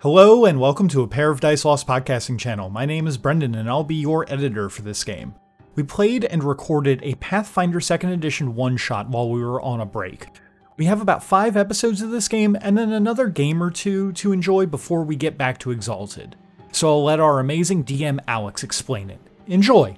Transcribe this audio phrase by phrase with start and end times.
[0.00, 2.70] Hello, and welcome to a Pair of Dice Lost podcasting channel.
[2.70, 5.34] My name is Brendon, and I'll be your editor for this game.
[5.74, 9.84] We played and recorded a Pathfinder 2nd Edition one shot while we were on a
[9.84, 10.28] break.
[10.76, 14.30] We have about five episodes of this game and then another game or two to
[14.30, 16.36] enjoy before we get back to Exalted.
[16.70, 19.18] So I'll let our amazing DM Alex explain it.
[19.48, 19.96] Enjoy!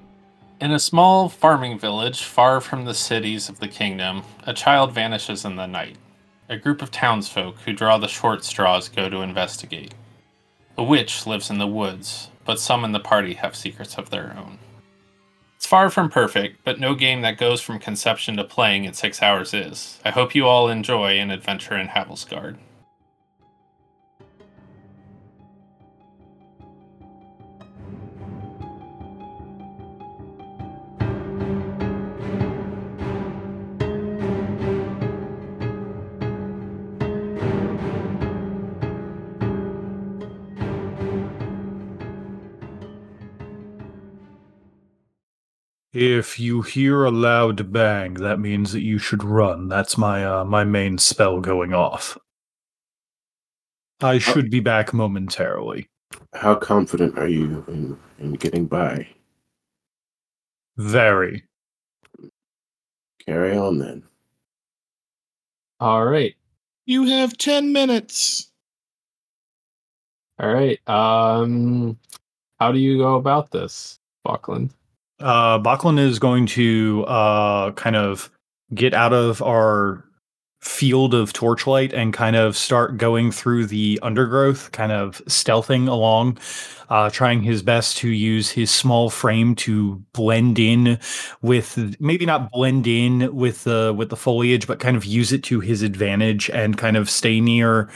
[0.63, 5.45] In a small farming village far from the cities of the kingdom, a child vanishes
[5.45, 5.99] in the night.
[6.51, 9.95] A group of townsfolk who draw the short straws go to investigate.
[10.77, 14.37] A witch lives in the woods, but some in the party have secrets of their
[14.37, 14.59] own.
[15.55, 19.23] It's far from perfect, but no game that goes from conception to playing in six
[19.23, 20.01] hours is.
[20.05, 22.57] I hope you all enjoy an adventure in Havelsgard.
[45.93, 49.69] If you hear a loud bang, that means that you should run.
[49.69, 52.17] That's my uh, my main spell going off.
[54.01, 55.89] I should be back momentarily.
[56.33, 59.09] How confident are you in, in getting by?
[60.77, 61.45] Very.
[63.27, 64.03] Carry on then.
[65.81, 66.35] All right.
[66.87, 68.51] You have 10 minutes.
[70.39, 70.81] All right.
[70.89, 71.99] Um
[72.59, 74.71] how do you go about this, Bokland?
[75.21, 78.31] Uh, Bokland is going to uh, kind of
[78.75, 80.05] get out of our
[80.61, 86.39] field of torchlight and kind of start going through the undergrowth, kind of stealthing along,
[86.91, 90.99] uh, trying his best to use his small frame to blend in
[91.41, 95.43] with maybe not blend in with the with the foliage, but kind of use it
[95.45, 97.91] to his advantage and kind of stay near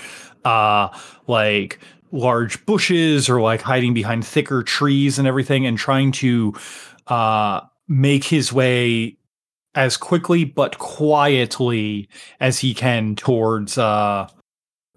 [0.45, 0.89] uh
[1.27, 1.79] like
[2.13, 6.55] large bushes or like hiding behind thicker trees and everything and trying to
[7.09, 9.17] uh make his way
[9.75, 12.09] as quickly but quietly
[12.41, 14.27] as he can towards uh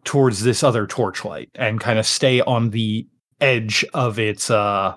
[0.04, 3.06] towards this other torchlight and kind of stay on the
[3.42, 4.96] edge of its uh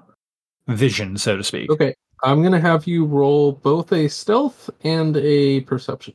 [0.68, 1.94] vision so to speak Okay.
[2.22, 6.12] I'm going to have you roll both a stealth and a perception.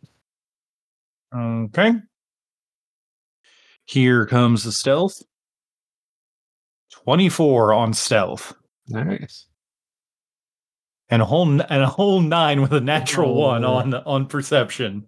[1.35, 1.93] okay
[3.85, 5.21] here comes the stealth
[6.91, 8.53] 24 on stealth
[8.87, 9.47] Nice.
[11.09, 13.73] And a whole and a whole 9 with a natural one Oh.
[13.75, 15.05] on on perception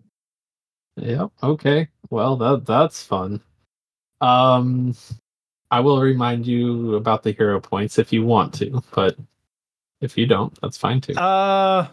[1.00, 1.30] Yep.
[1.44, 1.90] Okay.
[2.10, 3.42] Well, that that's fun.
[4.22, 4.96] Um
[5.70, 9.16] I will remind you about the hero points if you want to, but
[10.02, 11.14] if you don't, that's fine too.
[11.16, 11.88] uh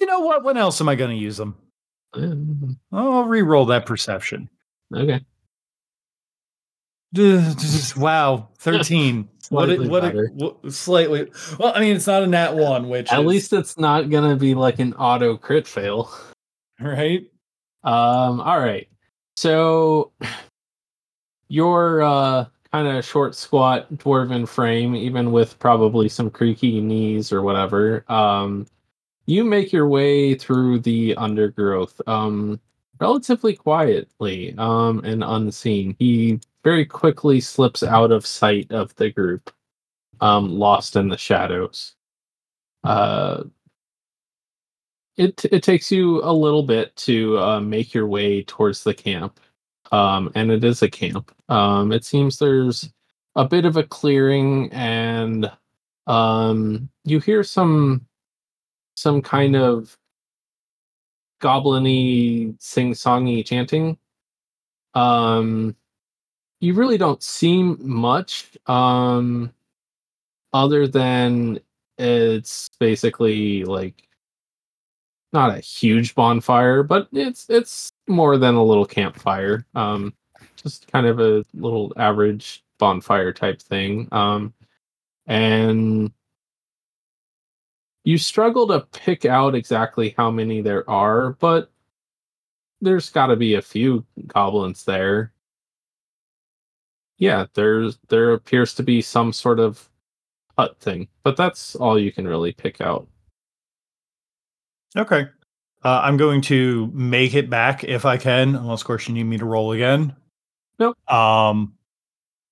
[0.00, 1.56] you know what when else am i going to use them
[2.14, 4.48] Um, i'll re-roll that perception
[4.94, 5.20] okay.
[7.96, 9.28] Wow, thirteen.
[9.52, 9.70] What?
[9.70, 10.72] A, what, a, what?
[10.72, 11.30] Slightly.
[11.58, 14.28] Well, I mean, it's not a nat one, which At is- least it's not going
[14.28, 16.10] to be like an auto crit fail.
[16.80, 17.26] right.
[17.84, 18.88] Um, all right.
[19.36, 20.12] So
[21.48, 27.42] your uh kind of short squat dwarven frame, even with probably some creaky knees or
[27.42, 28.66] whatever, um,
[29.26, 32.58] you make your way through the undergrowth um
[33.00, 35.94] relatively quietly um and unseen.
[35.98, 39.50] He very quickly slips out of sight of the group,
[40.20, 41.94] um, lost in the shadows.
[42.84, 43.44] Uh
[45.16, 49.40] it it takes you a little bit to uh, make your way towards the camp,
[49.92, 51.32] um, and it is a camp.
[51.48, 52.90] Um, it seems there's
[53.36, 55.50] a bit of a clearing, and
[56.06, 58.06] um, you hear some
[58.96, 59.96] some kind of
[61.40, 63.98] goblin-y, sing-songy chanting.
[64.94, 65.76] Um,
[66.62, 69.52] you really don't see much, um,
[70.52, 71.58] other than
[71.98, 74.08] it's basically like
[75.32, 79.66] not a huge bonfire, but it's it's more than a little campfire.
[79.74, 80.14] Um,
[80.54, 84.06] just kind of a little average bonfire type thing.
[84.12, 84.54] Um,
[85.26, 86.12] and
[88.04, 91.72] you struggle to pick out exactly how many there are, but
[92.80, 95.32] there's got to be a few goblins there.
[97.18, 99.88] Yeah, there's there appears to be some sort of
[100.58, 103.06] hut thing, but that's all you can really pick out.
[104.96, 105.26] Okay.
[105.84, 109.24] Uh, I'm going to make it back if I can, unless of course you need
[109.24, 110.14] me to roll again.
[110.78, 110.96] Nope.
[111.12, 111.74] Um,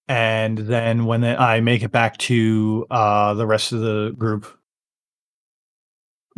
[0.08, 4.46] and then when I make it back to uh the rest of the group,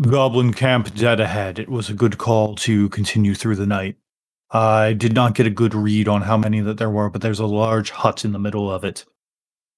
[0.00, 1.58] Goblin camp dead ahead.
[1.58, 3.96] It was a good call to continue through the night.
[4.52, 7.40] I did not get a good read on how many that there were, but there's
[7.40, 9.04] a large hut in the middle of it,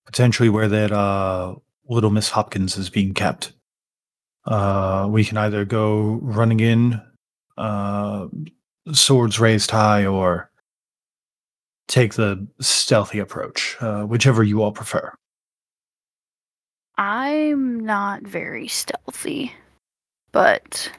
[0.05, 1.55] potentially where that uh,
[1.89, 3.53] little Miss Hopkins is being kept.
[4.45, 7.01] Uh, we can either go running in,
[7.57, 8.27] uh,
[8.93, 10.51] swords raised high, or
[11.87, 15.15] take the stealthy approach, uh, whichever you all prefer.
[16.99, 19.53] I'm not very stealthy,
[20.33, 20.91] but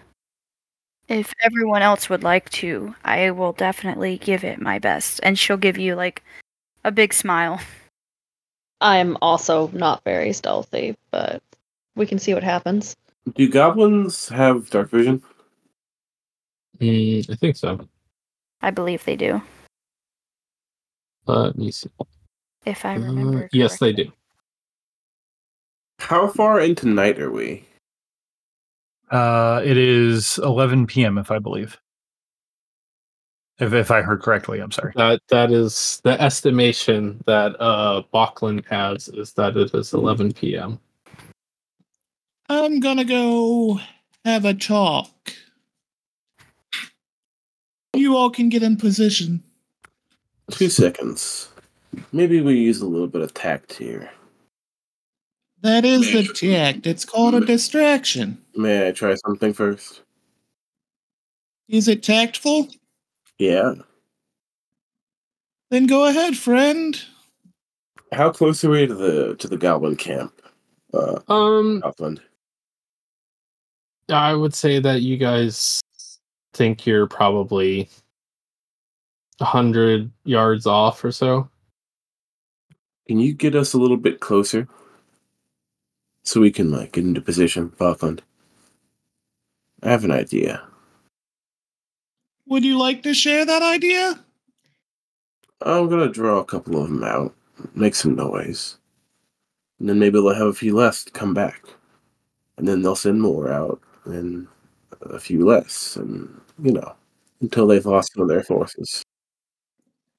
[1.07, 5.19] if everyone else would like to, I will definitely give it my best.
[5.23, 6.23] And she'll give you like
[6.83, 7.59] a big smile.
[8.81, 11.41] I'm also not very stealthy, but
[11.95, 12.95] we can see what happens.
[13.35, 15.23] Do goblins have dark vision?
[16.79, 17.87] Mm, I think so.
[18.61, 19.41] I believe they do,
[21.25, 21.89] Let me see.
[22.65, 23.49] if I Uh, remember.
[23.51, 24.11] yes, they do.
[25.99, 27.65] How far into night are we?
[29.15, 31.17] Uh, it is 11 p.m.
[31.17, 31.79] if I believe.
[33.59, 34.91] If if I heard correctly, I'm sorry.
[34.97, 40.77] That that is the estimation that uh Bokland has is that it is 11 p.m.
[42.49, 43.79] I'm gonna go
[44.25, 45.31] have a talk.
[47.93, 49.41] You all can get in position.
[50.51, 51.47] Two seconds.
[52.11, 54.09] Maybe we use a little bit of tact here.
[55.65, 56.85] That is the tact.
[56.85, 58.37] It's called a distraction.
[58.55, 60.03] May I try something first?
[61.67, 62.67] Is it tactful?
[63.39, 63.73] Yeah.
[65.71, 66.95] Then go ahead, friend.
[68.11, 70.39] How close are we to the to the goblin camp?
[70.93, 72.21] Uh, Um, Upland.
[74.07, 75.81] I would say that you guys
[76.53, 77.89] think you're probably
[79.39, 81.49] a hundred yards off or so.
[83.07, 84.67] Can you get us a little bit closer?
[86.25, 88.19] So we can like get into position, Bokland.
[89.83, 90.63] I have an idea.
[92.47, 94.19] Would you like to share that idea?
[95.61, 97.33] I'm gonna draw a couple of them out,
[97.75, 98.77] make some noise,
[99.79, 101.63] and then maybe they'll have a few less to come back,
[102.57, 104.47] and then they'll send more out, and
[105.01, 106.95] a few less, and you know,
[107.41, 109.03] until they've lost some of their forces.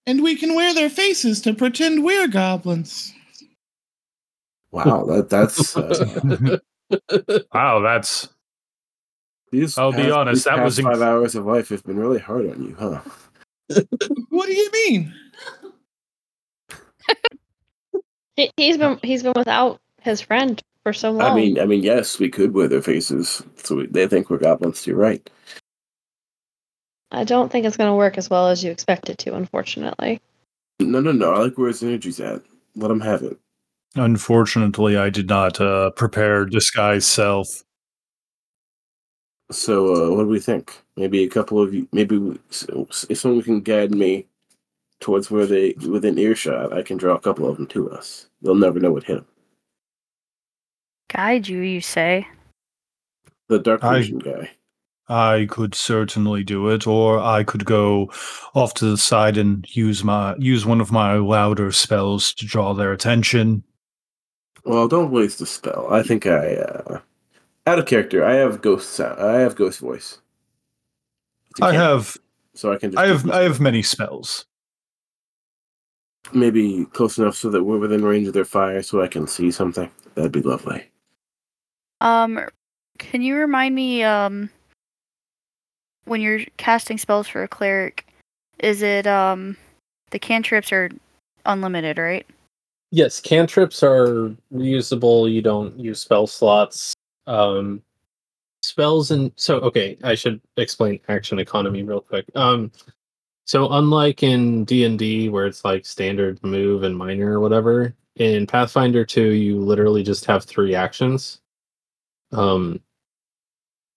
[0.06, 3.12] And we can wear their faces to pretend we're goblins.
[4.72, 5.76] Wow, that that's.
[5.76, 6.58] Uh,
[7.54, 8.28] wow, that's
[9.52, 11.98] these I'll be honest, these that was past inc- five hours of life have been
[11.98, 13.00] really hard on you, huh?
[14.28, 15.14] What do you mean?
[18.36, 21.32] He, he's been he's been without his friend for so long.
[21.32, 24.38] I mean, I mean, yes, we could wear their faces, so we, they think we're
[24.38, 24.86] goblins.
[24.86, 25.28] You're right.
[27.12, 30.20] I don't think it's going to work as well as you expect it to, unfortunately.
[30.80, 31.32] No, no, no.
[31.32, 32.42] I like where his energy's at.
[32.74, 33.38] Let him have it.
[33.96, 37.62] Unfortunately I did not uh, prepare disguise self.
[39.50, 40.82] So, uh, what do we think?
[40.96, 41.88] Maybe a couple of you.
[41.92, 44.26] Maybe we, so, if someone can guide me
[45.00, 48.28] towards where they within earshot, I can draw a couple of them to us.
[48.42, 49.26] They'll never know what hit them.
[51.12, 52.26] Guide you, you say?
[53.48, 54.50] The dark I- vision guy.
[55.08, 58.10] I could certainly do it, or I could go
[58.54, 62.74] off to the side and use my use one of my louder spells to draw
[62.74, 63.62] their attention.
[64.66, 65.86] Well, don't waste the spell.
[65.90, 67.00] I think I uh,
[67.66, 68.24] out of character.
[68.24, 69.20] I have ghost sound.
[69.20, 70.18] I have ghost voice.
[71.50, 72.16] It's a I cantrip, have
[72.54, 72.90] so I can.
[72.90, 74.44] Just I have I have many spells.
[76.32, 79.50] maybe close enough so that we're within range of their fire, so I can see
[79.50, 79.90] something.
[80.14, 80.88] That'd be lovely.
[82.00, 82.40] Um,
[82.98, 84.50] can you remind me, um,
[86.04, 88.06] when you're casting spells for a cleric,
[88.58, 89.56] is it, um,
[90.10, 90.90] the cantrips are
[91.44, 92.26] unlimited, right?
[92.90, 95.32] Yes, cantrips are reusable.
[95.32, 96.94] You don't use spell slots.
[97.26, 97.82] Um,
[98.62, 102.26] spells and so okay, I should explain action economy real quick.
[102.34, 102.70] Um,
[103.44, 107.94] so unlike in D and D where it's like standard move and minor or whatever,
[108.16, 111.40] in Pathfinder two you literally just have three actions.
[112.32, 112.80] Um,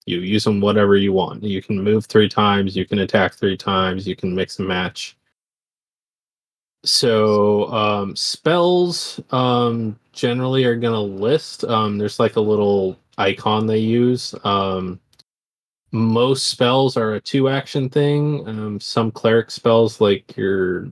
[0.06, 1.44] you use them whatever you want.
[1.44, 2.76] You can move three times.
[2.76, 4.08] You can attack three times.
[4.08, 5.18] You can mix and match
[6.84, 11.64] so um spells um generally are gonna list.
[11.66, 14.34] Um there's like a little icon they use.
[14.44, 15.00] Um
[15.92, 18.48] most spells are a two action thing.
[18.48, 20.92] Um some cleric spells like your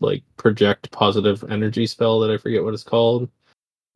[0.00, 3.28] like project positive energy spell that i forget what it's called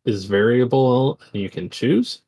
[0.04, 2.22] is variable and you can choose.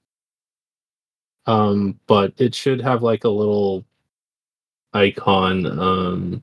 [1.46, 3.84] Um but it should have like a little
[4.92, 6.42] icon um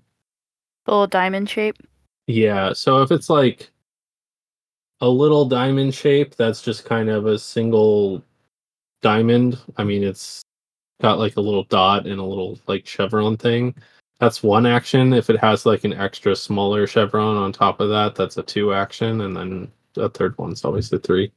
[0.87, 1.77] little diamond shape.
[2.31, 3.71] Yeah, so if it's like
[5.01, 8.23] a little diamond shape, that's just kind of a single
[9.01, 9.59] diamond.
[9.77, 10.41] I mean, it's
[11.01, 13.75] got like a little dot and a little like chevron thing.
[14.19, 15.13] that's one action.
[15.13, 18.73] If it has like an extra smaller chevron on top of that, that's a two
[18.73, 21.31] action, and then the third one's always a three.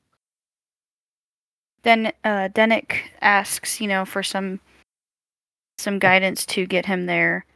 [1.83, 4.61] Then uh, Denick asks, you know, for some
[5.79, 7.47] some guidance to get him there.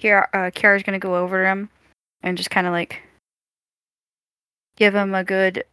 [0.00, 1.70] Kiara, uh, Kiara's gonna go over to him
[2.22, 3.02] and just kind of like
[4.76, 5.64] give him a good,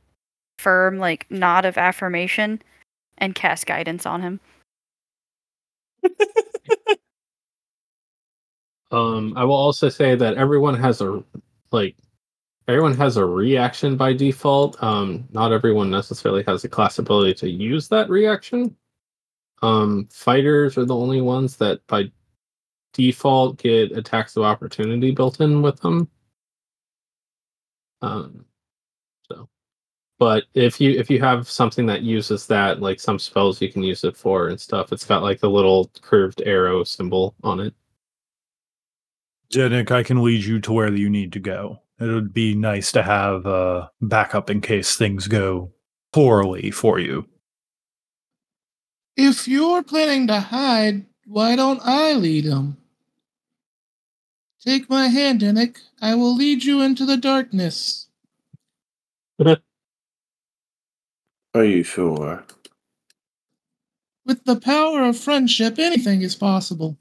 [0.59, 2.61] firm like nod of affirmation
[3.17, 4.39] and cast guidance on him.
[8.91, 11.23] Um, I will also say that everyone has a
[11.71, 11.95] like
[12.67, 14.81] everyone has a reaction by default.
[14.81, 18.75] Um, not everyone necessarily has the class ability to use that reaction.
[19.61, 22.11] Um, fighters are the only ones that by
[22.93, 26.09] default get attacks of opportunity built in with them.
[28.01, 28.45] Um,
[29.29, 29.49] so,
[30.19, 33.83] but if you if you have something that uses that, like some spells you can
[33.83, 37.73] use it for and stuff, it's got like the little curved arrow symbol on it.
[39.53, 41.79] Janik, I can lead you to where you need to go.
[41.99, 45.71] It would be nice to have a backup in case things go
[46.13, 47.27] poorly for you.
[49.15, 52.77] If you're planning to hide, why don't I lead him?
[54.63, 55.77] Take my hand, Denick.
[56.01, 58.07] I will lead you into the darkness.
[61.53, 62.43] Are you sure?
[64.25, 66.97] With the power of friendship, anything is possible.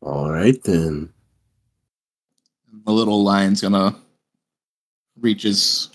[0.00, 1.12] All right then.
[2.86, 3.96] The little lion's gonna
[5.18, 5.90] reach his,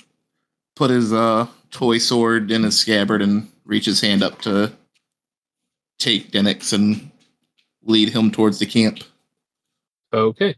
[0.76, 4.72] put his uh toy sword in his scabbard and reach his hand up to
[6.00, 7.12] take Denick's and
[7.84, 9.00] lead him towards the camp.
[10.16, 10.56] Okay.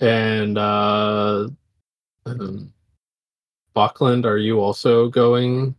[0.00, 1.48] And uh
[2.26, 2.72] um,
[3.74, 5.74] Bokland, are you also going?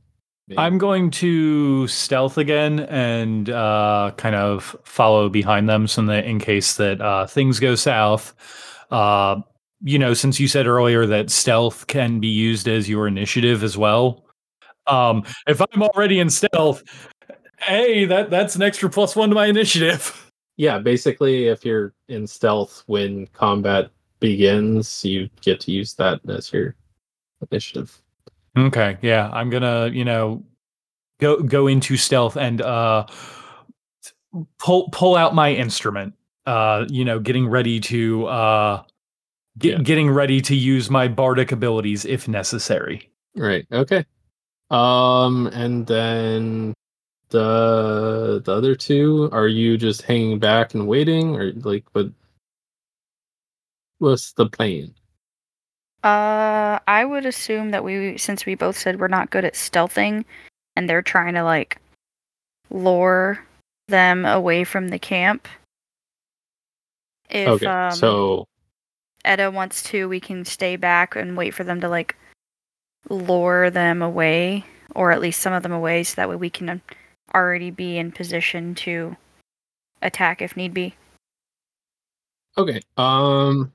[0.57, 6.39] I'm going to stealth again and uh, kind of follow behind them so that in
[6.39, 8.33] case that uh, things go south.
[8.89, 9.41] Uh,
[9.81, 13.77] you know, since you said earlier that stealth can be used as your initiative as
[13.77, 14.23] well.
[14.87, 16.81] Um, if I'm already in stealth,
[17.59, 20.23] hey, that that's an extra plus one to my initiative.
[20.57, 26.51] Yeah, basically, if you're in stealth when combat begins, you get to use that as
[26.51, 26.75] your
[27.51, 28.01] initiative.
[28.57, 30.43] Okay, yeah, I'm gonna, you know,
[31.19, 33.05] go go into stealth and uh
[34.59, 36.13] pull pull out my instrument.
[36.45, 38.83] Uh, you know, getting ready to uh
[39.59, 39.83] get, Yeah.
[39.83, 43.11] getting ready to use my bardic abilities if necessary.
[43.35, 43.67] Right.
[43.71, 44.05] Okay.
[44.71, 46.73] Um, and then
[47.29, 52.09] the the other two, are you just hanging back and waiting, or like what?
[53.99, 54.93] What's the plan?
[56.03, 60.23] Uh, I would assume that we, since we both said we're not good at stealthing,
[60.75, 61.79] and they're trying to like
[62.69, 63.43] lure
[63.87, 65.47] them away from the camp.
[67.29, 67.65] If okay.
[67.65, 68.47] um, so
[69.25, 72.15] Edda wants to, we can stay back and wait for them to like
[73.09, 74.63] lure them away,
[74.95, 76.81] or at least some of them away, so that way we can
[77.33, 79.15] already be in position to
[80.01, 80.95] attack if need be.
[82.57, 82.81] okay.
[82.97, 83.71] Um.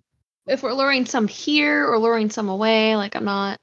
[0.47, 3.61] If we're luring some here or luring some away, like I'm not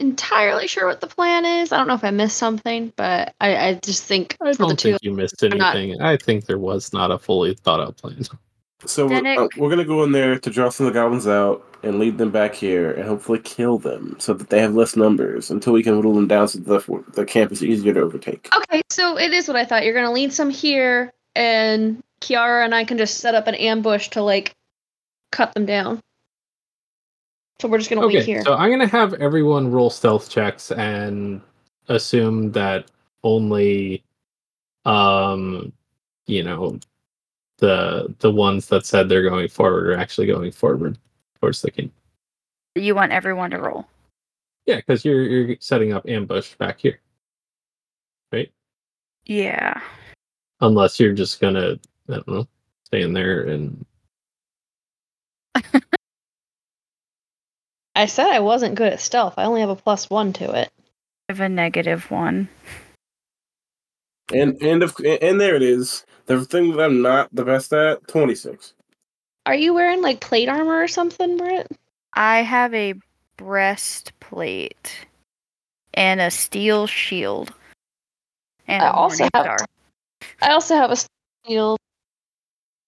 [0.00, 1.70] entirely sure what the plan is.
[1.70, 4.78] I don't know if I missed something, but I, I just think I for don't
[4.78, 6.02] two think you missed I'm not- anything.
[6.02, 8.24] I think there was not a fully thought out plan.
[8.84, 11.64] So we're, uh, we're gonna go in there to draw some of the goblins out
[11.82, 15.50] and lead them back here and hopefully kill them so that they have less numbers
[15.50, 18.48] until we can whittle them down so the the camp is easier to overtake.
[18.56, 19.84] Okay, so it is what I thought.
[19.84, 24.08] You're gonna lead some here, and Kiara and I can just set up an ambush
[24.10, 24.54] to like
[25.30, 26.00] cut them down.
[27.60, 28.42] So we're just gonna wait Okay, here.
[28.42, 31.40] so I'm gonna have everyone roll stealth checks and
[31.88, 32.86] assume that
[33.22, 34.02] only,
[34.84, 35.72] um,
[36.26, 36.78] you know,
[37.62, 40.98] the the ones that said they're going forward are actually going forward
[41.40, 41.92] towards the king.
[42.74, 43.86] You want everyone to roll.
[44.66, 46.98] Yeah, because you're you're setting up ambush back here,
[48.32, 48.50] right?
[49.26, 49.80] Yeah.
[50.60, 51.78] Unless you're just gonna,
[52.08, 52.48] I don't know,
[52.84, 53.86] stay in there and
[57.94, 59.34] I said I wasn't good at stealth.
[59.36, 60.68] I only have a plus one to it.
[61.28, 62.48] I have a negative one.
[64.32, 66.04] And and if, and there it is.
[66.26, 68.74] The thing that I'm not the best at, twenty six.
[69.46, 71.66] Are you wearing like plate armor or something, Britt?
[72.14, 72.94] I have a
[73.36, 75.06] breastplate
[75.94, 77.52] and a steel shield.
[78.68, 79.58] And I a also have- star.
[80.40, 81.76] I also have a steel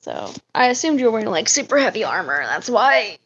[0.00, 2.44] So I assumed you were wearing like super heavy armor.
[2.44, 3.18] That's why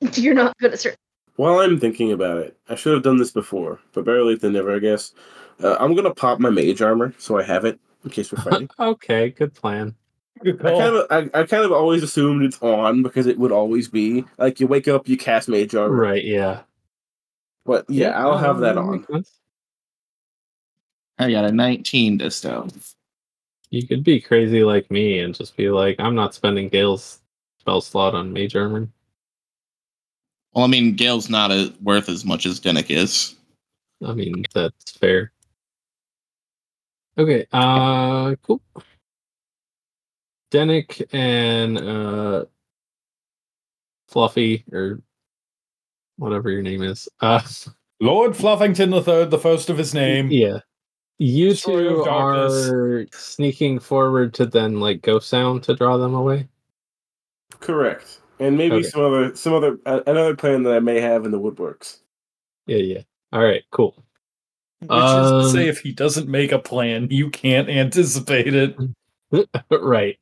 [0.14, 0.96] you're not good at certain.
[1.36, 4.54] While I'm thinking about it, I should have done this before, but better late than
[4.54, 5.12] never, I guess.
[5.62, 8.70] Uh, I'm gonna pop my mage armor so I have it in case we're fighting.
[8.78, 9.94] okay, good plan.
[10.42, 13.52] Good I kind of I, I kind of always assumed it's on because it would
[13.52, 15.94] always be like you wake up, you cast mage armor.
[15.94, 16.60] Right, yeah.
[17.64, 19.24] But yeah, I'll have that um, on.
[21.18, 22.94] I got a 19 to stealth.
[23.70, 27.20] You could be crazy like me and just be like, I'm not spending Gale's
[27.58, 28.88] spell slot on mage armor.
[30.52, 33.34] Well, I mean, Gale's not a, worth as much as Dennick is.
[34.06, 35.32] I mean, that's fair.
[37.18, 38.60] Okay, uh cool.
[40.52, 42.44] Dennick and uh
[44.08, 45.00] Fluffy or
[46.16, 47.08] whatever your name is.
[47.20, 47.40] Uh
[48.00, 50.30] Lord Fluffington the Third, the first of his name.
[50.30, 50.58] yeah.
[51.18, 52.68] You Story of two darkness.
[52.68, 56.46] are sneaking forward to then like ghost sound to draw them away.
[57.60, 58.20] Correct.
[58.38, 58.88] And maybe Okay.
[58.88, 62.00] some other some other uh, another plan that I may have in the woodworks.
[62.66, 63.00] Yeah, yeah.
[63.32, 64.04] All right, cool.
[64.80, 68.76] Which is to say, Um, if he doesn't make a plan, you can't anticipate it.
[69.70, 70.18] right.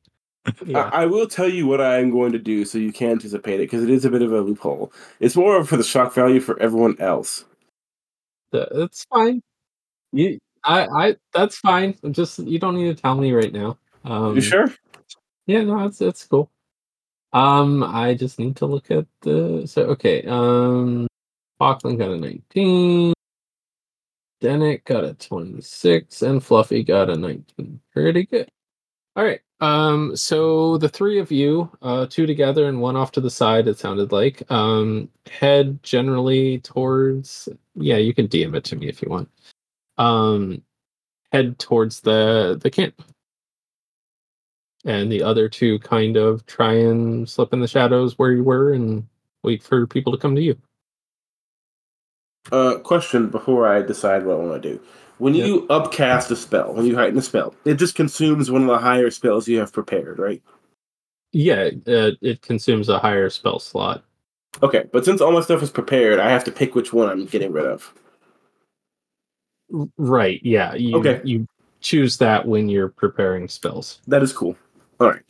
[0.65, 0.89] Yeah.
[0.93, 3.55] I, I will tell you what I am going to do so you can anticipate
[3.55, 4.93] it because it is a bit of a loophole.
[5.19, 7.45] It's more for the shock value for everyone else.
[8.51, 9.41] That's fine.
[10.11, 11.95] You, I, I, that's fine.
[12.11, 13.77] Just you don't need to tell me right now.
[14.03, 14.73] Um, you sure?
[15.47, 16.49] Yeah, no, it's it's cool.
[17.33, 20.23] Um, I just need to look at the so okay.
[20.23, 21.07] Um,
[21.59, 23.14] Falkland got a nineteen.
[24.45, 27.79] Dennett got a twenty-six, and Fluffy got a nineteen.
[27.91, 28.47] Pretty good.
[29.15, 29.41] All right.
[29.61, 33.67] Um, so the three of you, uh, two together and one off to the side.
[33.67, 37.49] It sounded like um, head generally towards.
[37.75, 39.29] Yeah, you can DM it to me if you want.
[39.97, 40.61] Um,
[41.31, 43.01] head towards the the camp
[44.85, 48.73] and the other two kind of try and slip in the shadows where you were
[48.73, 49.07] and
[49.43, 50.55] wait for people to come to you.
[52.51, 54.79] Uh, question before I decide what I want to do.
[55.17, 55.47] When Yep.
[55.47, 58.77] you upcast a spell, when you heighten a spell, it just consumes one of the
[58.77, 60.41] higher spells you have prepared, right?
[61.31, 64.03] Yeah, uh, it consumes a higher spell slot.
[64.61, 67.25] Okay, but since all my stuff is prepared, I have to pick which one I'm
[67.25, 67.93] getting rid of.
[69.97, 70.39] Right.
[70.43, 70.73] Yeah.
[70.75, 71.21] You, Okay.
[71.23, 71.47] You
[71.81, 73.99] choose that when you're preparing spells.
[74.07, 74.55] That is cool.
[74.99, 75.21] All right.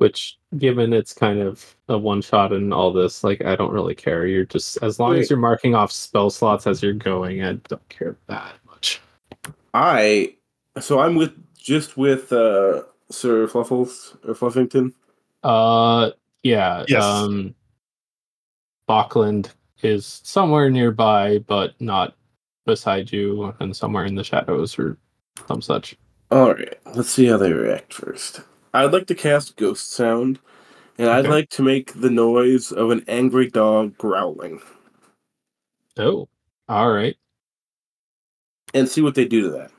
[0.00, 3.94] Which, given it's kind of a one shot and all this, like I don't really
[3.94, 4.26] care.
[4.26, 5.20] You're just as long Wait.
[5.20, 9.02] as you're marking off spell slots as you're going, I don't care that much.
[9.74, 10.36] I
[10.80, 14.94] so I'm with just with uh Sir Fluffles or Fluffington.
[15.42, 16.84] Uh, yeah.
[16.88, 17.04] Yes.
[17.04, 17.54] Um,
[18.88, 19.50] Bokland
[19.82, 22.14] is somewhere nearby, but not
[22.64, 24.96] beside you, and somewhere in the shadows or
[25.46, 25.96] some such.
[26.30, 28.40] All right, let's see how they react first.
[28.72, 30.38] I'd like to cast Ghost Sound,
[30.98, 34.60] and I'd like to make the noise of an angry dog growling,
[35.98, 36.28] Oh,
[36.68, 37.16] all right.
[38.72, 39.70] and see what they do to that.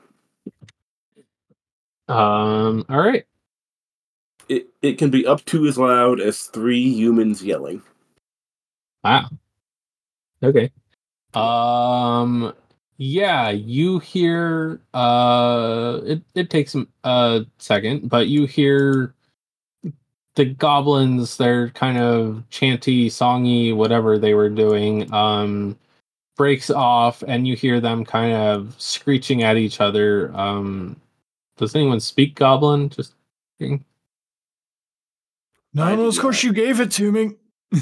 [2.14, 3.24] Um, all right.
[4.48, 7.80] It it can be up to as loud as three humans yelling.
[9.02, 9.30] Wow.
[10.42, 10.70] Okay.
[11.32, 12.52] Um
[13.02, 19.12] yeah, you hear uh it, it takes a a second, but you hear
[20.36, 25.76] the goblins, they're kind of chanty, songy, whatever they were doing, um
[26.36, 30.30] breaks off and you hear them kind of screeching at each other.
[30.36, 30.94] Um
[31.56, 32.88] does anyone speak goblin?
[32.88, 33.14] Just
[33.58, 33.84] kidding.
[35.74, 37.32] No, I no, of course you gave it to me.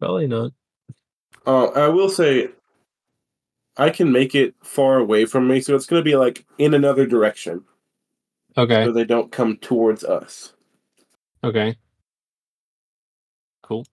[0.00, 0.52] Probably not.
[1.46, 2.48] Uh, I will say,
[3.78, 6.74] I can make it far away from me, so it's going to be like in
[6.74, 7.64] another direction,
[8.56, 8.84] Okay.
[8.84, 10.54] so they don't come towards us.
[11.44, 11.76] Okay.
[13.62, 13.84] Cool.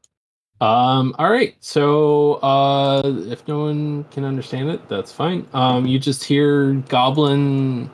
[0.62, 1.56] Um, all right.
[1.60, 5.46] So uh if no one can understand it, that's fine.
[5.54, 7.89] Um you just hear goblin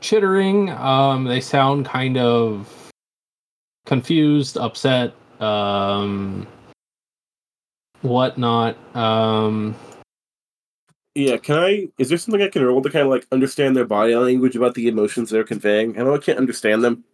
[0.00, 0.70] chittering.
[0.70, 2.90] Um they sound kind of
[3.84, 6.46] confused, upset, um
[8.00, 8.76] whatnot.
[8.96, 9.74] Um
[11.16, 11.88] Yeah, can I?
[11.96, 14.74] Is there something I can roll to kind of like understand their body language about
[14.74, 15.98] the emotions they're conveying?
[15.98, 17.04] I know I can't understand them,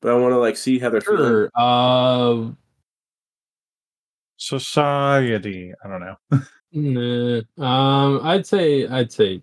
[0.00, 1.18] but I want to like see how they're feeling.
[1.18, 1.50] sure.
[1.56, 2.52] Uh
[4.36, 5.72] Society.
[5.84, 6.16] I don't know.
[7.56, 7.66] nah.
[7.66, 9.42] um I'd say I'd say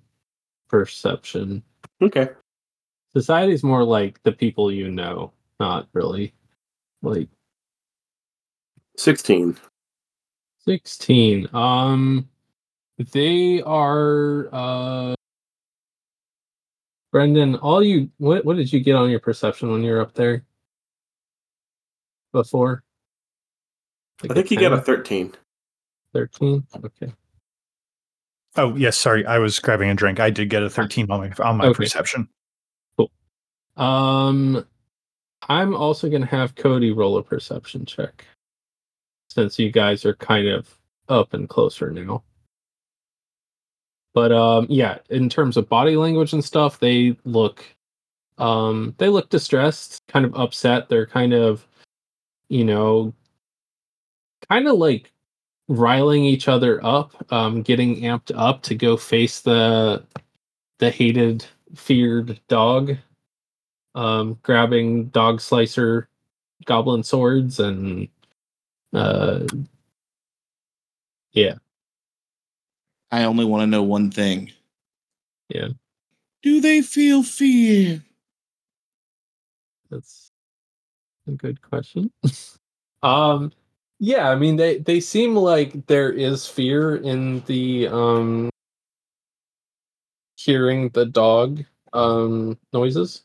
[0.70, 1.62] perception.
[2.02, 2.30] Okay.
[3.12, 6.34] Society's more like the people you know, not really
[7.02, 7.28] like
[8.96, 9.58] Sixteen.
[10.66, 11.50] 16.
[11.54, 12.30] Um
[13.00, 15.16] they are uh
[17.12, 20.14] Brendon, all you what what did you get on your perception when you were up
[20.14, 20.44] there
[22.34, 22.84] before?
[24.24, 25.34] I think you got a thirteen.
[26.14, 26.66] 13.
[26.84, 27.14] Okay.
[28.56, 29.26] Oh yes, sorry.
[29.26, 30.20] I was grabbing a drink.
[30.20, 31.78] I did get a thirteen on my on my Okay.
[31.78, 32.28] perception.
[33.78, 34.68] Um,
[35.48, 38.26] I'm also gonna have Cody roll a perception check,
[39.30, 40.68] since you guys are kind of
[41.08, 42.24] up and closer now.
[44.20, 47.64] But um, yeah, in terms of body language and stuff, they look,
[48.38, 50.90] um, they look distressed, kind of upset.
[50.90, 51.66] They're kind of,
[52.50, 53.14] you know,
[54.50, 55.14] kind of like
[55.70, 60.04] riling each other up, um, getting amped up to go face the
[60.80, 62.98] the hated, feared dog,
[63.96, 66.10] um, grabbing dog slicer
[66.66, 68.10] goblin swords and
[68.92, 69.48] uh
[71.32, 71.54] yeah
[73.12, 74.52] I only want to know one thing.
[75.50, 75.70] Yeah.
[76.44, 78.02] Do they feel fear?
[79.90, 80.32] that's
[81.28, 82.12] a good question
[83.04, 83.52] um
[84.00, 88.50] yeah i mean they they seem like there is fear in the um
[90.38, 93.24] hearing the dog um noises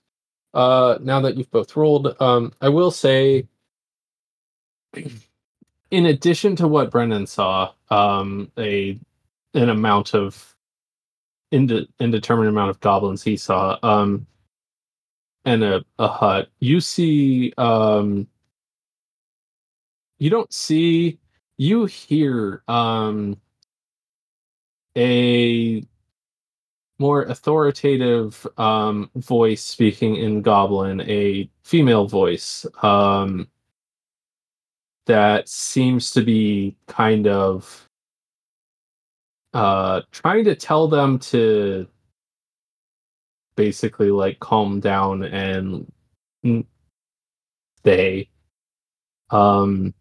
[0.55, 3.47] uh now that you've both rolled um i will say
[5.91, 8.99] in addition to what Brendon saw um a
[9.55, 10.55] an amount of
[11.53, 14.27] inde- indeterminate amount of goblins he saw um
[15.45, 16.49] and a, a hut.
[16.61, 18.27] You see um
[20.19, 21.19] you don't see
[21.57, 23.41] you hear um
[24.97, 25.85] a
[26.99, 33.49] more authoritative um voice speaking in goblin a female voice um
[35.07, 37.91] that seems to be kind of
[39.55, 41.87] uh trying to tell them to
[43.57, 45.91] basically like calm down and
[47.81, 48.29] stay.
[49.31, 49.95] Um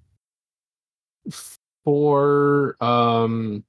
[1.85, 3.63] for um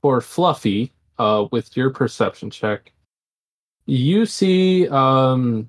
[0.00, 2.92] for fluffy uh with your perception check
[3.86, 5.68] you see um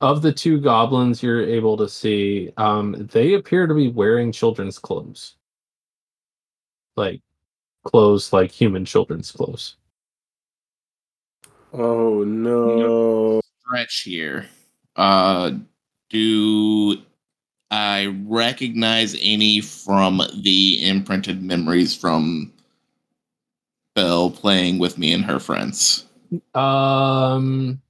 [0.00, 4.78] of the two goblins you're able to see um they appear to be wearing children's
[4.78, 5.36] clothes.
[6.96, 7.22] Like
[7.84, 9.76] clothes like human children's clothes
[11.76, 13.40] Oh no.
[13.60, 14.46] Stretch here.
[14.94, 15.52] Uh,
[16.08, 16.96] do
[17.72, 22.52] I recognize any from the imprinted memories from
[23.96, 26.06] Belle playing with me and her friends?
[26.54, 27.82] Um,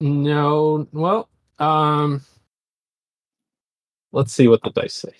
[0.00, 0.86] no.
[0.92, 2.22] Well, um,
[4.12, 5.14] let's see what the dice say.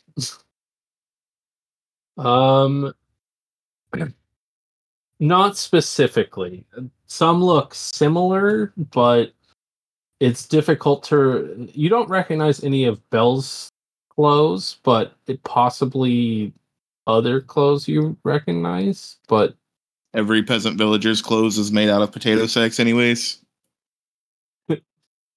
[2.19, 2.95] um,
[5.23, 6.67] not specifically.
[7.07, 9.33] Some look similar, but
[10.19, 11.69] it's difficult to.
[11.73, 13.69] You don't recognize any of Bell's
[14.11, 16.53] clothes, but it possibly
[17.07, 19.17] other clothes you recognize.
[19.29, 19.55] But
[20.13, 23.41] Every peasant villager's clothes is made out of potato sacks, anyways.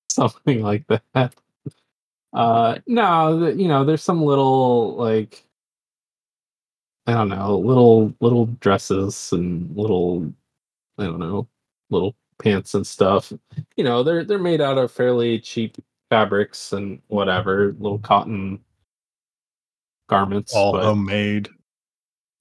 [0.10, 1.36] something like that.
[2.34, 5.46] Uh, no, you know, there's some little like
[7.08, 10.34] I don't know, little little dresses and little
[10.98, 11.48] I don't know,
[11.90, 13.32] little pants and stuff.
[13.78, 15.78] You know, they're they're made out of fairly cheap
[16.10, 18.60] fabrics and whatever, little cotton
[20.10, 20.54] garments.
[20.56, 21.50] All but homemade.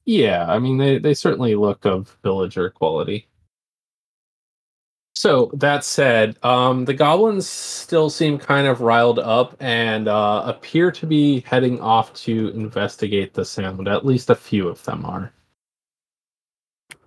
[0.06, 3.28] yeah, I mean they they certainly look of villager quality.
[5.24, 10.92] So that said, um, the goblins still seem kind of riled up and uh, appear
[10.92, 13.88] to be heading off to investigate the sound.
[13.88, 15.32] At least a few of them are.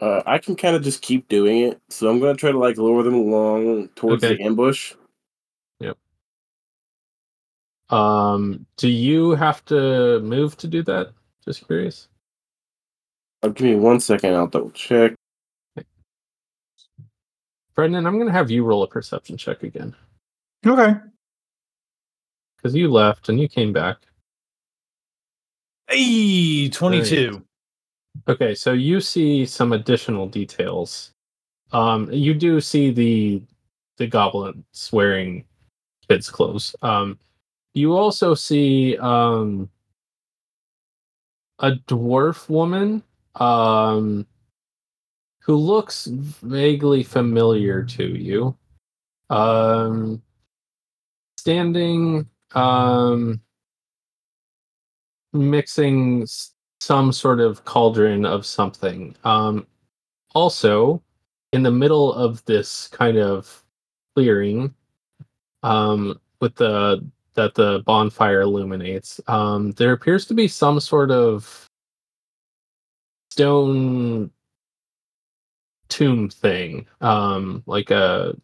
[0.02, 2.78] Uh, I can kind of just keep doing it, so I'm gonna try to like
[2.78, 4.36] lure them along towards Okay.
[4.36, 4.96] the ambush.
[5.80, 6.00] Yep.
[7.90, 11.12] Um, do you have to move to do that?
[11.46, 12.08] Just curious.
[13.44, 14.34] Uh, give me one second.
[14.34, 15.14] I'll double check.
[17.78, 19.96] Brendon, I'm gonna have you roll a perception check again
[20.66, 20.96] Okay.
[22.58, 23.98] because you left and you came back.
[25.88, 27.44] Hey, 22.
[28.28, 31.12] Okay, so you see some additional details.
[31.72, 33.44] Um, you do see the
[33.98, 35.46] the goblins wearing
[36.10, 36.76] kids' clothes.
[36.82, 37.20] Um,
[37.76, 39.70] you also see um,
[41.60, 43.04] a dwarf woman
[43.36, 44.26] um,
[45.48, 48.56] who looks vaguely familiar to you.
[49.30, 50.22] Um,
[51.38, 53.40] standing, um,
[55.32, 56.28] mixing
[56.82, 59.16] some sort of cauldron of something.
[59.24, 59.66] Um,
[60.36, 61.02] also,
[61.54, 63.64] in the middle of this kind of
[64.16, 64.76] clearing,
[65.64, 71.70] um, with the that the bonfire illuminates, um, there appears to be some sort of
[73.32, 74.32] stone
[75.90, 78.36] tomb thing, um, like a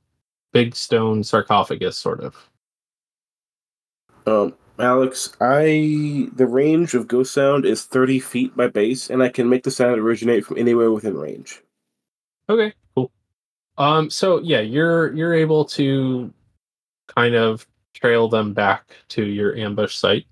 [0.52, 2.50] big stone sarcophagus, sort of.
[4.26, 9.30] Um, Alex, I the range of ghost sound is thirty feet by base, and I
[9.30, 11.62] can make the sound originate from anywhere within range.
[12.50, 13.12] Okay, cool.
[13.78, 16.34] Um, so yeah, you're you're able to
[17.08, 20.26] kind of trail them back to your ambush site.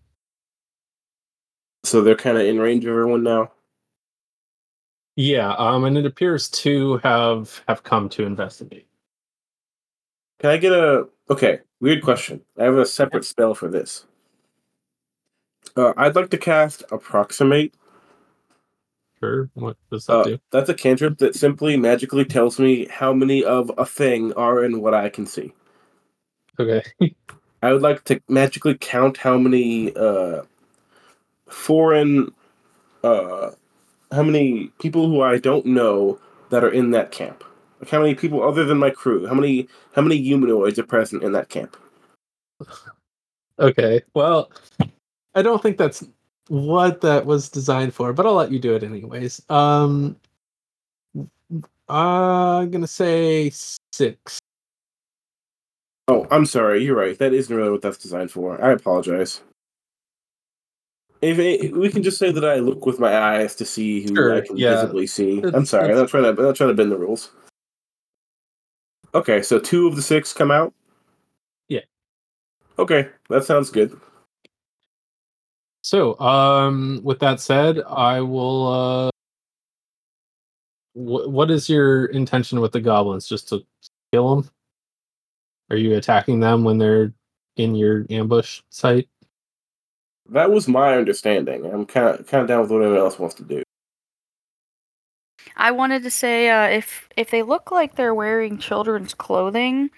[1.83, 3.51] So they're kind of in range of everyone now.
[5.15, 8.87] Yeah, um, and it appears two have have come to investigate.
[10.39, 11.59] Can I get a okay?
[11.79, 12.41] Weird question.
[12.57, 14.05] I have a separate spell for this.
[15.75, 17.73] Uh, I'd like to cast approximate.
[19.19, 19.49] Sure.
[19.53, 20.39] What does that Uh, do?
[20.51, 24.81] that's a cantrip that simply magically tells me how many of a thing are in
[24.81, 25.53] what I can see.
[26.59, 26.81] Okay.
[27.63, 30.41] I would like to magically count how many uh,
[31.47, 32.33] foreign,
[33.03, 33.51] uh,
[34.11, 36.19] how many people who I don't know
[36.49, 37.43] that are in that camp.
[37.79, 39.25] Like how many people other than my crew?
[39.25, 41.77] How many how many humanoids are present in that camp?
[43.59, 44.01] Okay.
[44.13, 44.51] Well,
[45.35, 46.03] I don't think that's
[46.47, 49.41] what that was designed for, but I'll let you do it anyways.
[49.49, 50.17] Um
[51.89, 53.51] I'm gonna say
[53.91, 54.39] six.
[56.07, 56.83] Oh, I'm sorry.
[56.83, 57.17] You're right.
[57.17, 58.61] That isn't really what that's designed for.
[58.63, 59.41] I apologize.
[61.21, 64.15] If it, we can just say that I look with my eyes to see who
[64.15, 64.75] Sure, I can yeah.
[64.75, 65.43] visibly see.
[65.53, 65.91] I'm sorry.
[65.91, 66.29] I'm not trying to.
[66.29, 67.31] I'm not trying to bend the rules.
[69.13, 70.73] Okay, so two of the six come out.
[71.67, 71.81] Yeah.
[72.79, 73.99] Okay, that sounds good.
[75.83, 78.67] So, um, with that said, I will.
[78.67, 79.09] Uh,
[80.93, 83.27] wh- what is your intention with the goblins?
[83.27, 83.63] Just to
[84.11, 84.49] kill them?
[85.69, 87.13] Are you attacking them when they're
[87.57, 89.07] in your ambush site?
[90.31, 91.65] That was my understanding.
[91.65, 93.63] I'm kind of kind of down with what anyone else wants to do.
[95.57, 99.89] I wanted to say uh, if if they look like they're wearing children's clothing,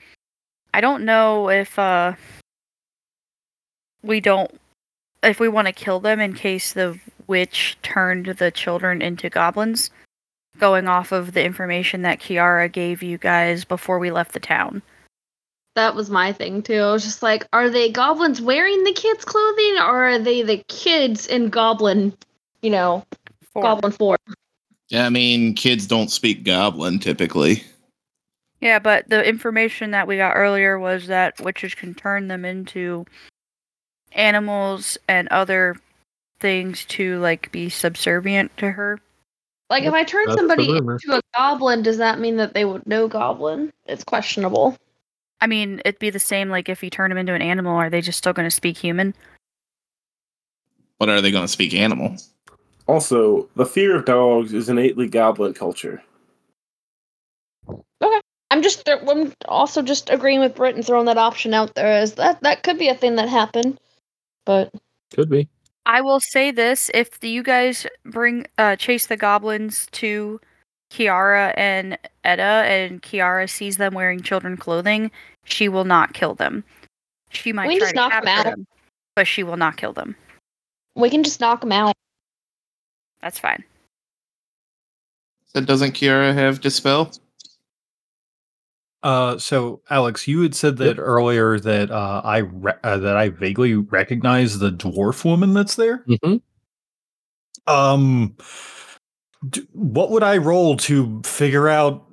[0.73, 2.13] I don't know if uh,
[4.01, 4.59] we don't
[5.21, 9.91] if we want to kill them in case the witch turned the children into goblins.
[10.59, 14.81] Going off of the information that Kiara gave you guys before we left the town.
[15.75, 16.77] That was my thing too.
[16.77, 20.63] I was just like, are they goblins wearing the kids' clothing, or are they the
[20.67, 22.15] kids in goblin,
[22.61, 23.05] you know,
[23.51, 23.63] Form.
[23.63, 24.17] goblin form?
[24.89, 27.63] Yeah, I mean, kids don't speak goblin typically.
[28.61, 33.05] Yeah, but the information that we got earlier was that witches can turn them into
[34.13, 35.75] animals and other
[36.39, 38.99] things to like be subservient to her.
[39.69, 42.85] Like, if I turn That's somebody into a goblin, does that mean that they would
[42.85, 43.73] know goblin?
[43.87, 44.77] It's questionable.
[45.43, 47.89] I mean, it'd be the same like if you turn them into an animal, are
[47.89, 49.13] they just still going to speak human?
[50.99, 52.15] But are they going to speak animal?
[52.87, 56.01] Also, the fear of dogs is innately goblin culture.
[57.69, 61.91] Okay, I'm just, I'm also just agreeing with Britt and throwing that option out there
[61.91, 63.81] as that that could be a thing that happened.
[64.45, 64.71] But
[65.13, 65.49] Could be.
[65.85, 70.39] I will say this: if the, you guys bring uh, chase the goblins to
[70.89, 75.11] Kiara and Edda, and Kiara sees them wearing children clothing,
[75.43, 76.63] she will not kill them.
[77.29, 78.55] She might We can try just to knock 'em capture out.
[78.57, 78.67] them,
[79.15, 80.15] but she will not kill them.
[80.95, 81.95] we can just knock them out.
[83.21, 83.63] That's fine.
[85.47, 87.11] So doesn't Kiara have dispel?
[89.01, 93.29] Uh, so Alex, you had said that earlier that uh, I re- uh, that I
[93.29, 96.05] vaguely recognize the dwarf woman that's there.
[96.23, 96.35] hmm
[97.67, 98.35] Um,
[99.49, 102.05] d- what would I roll to figure out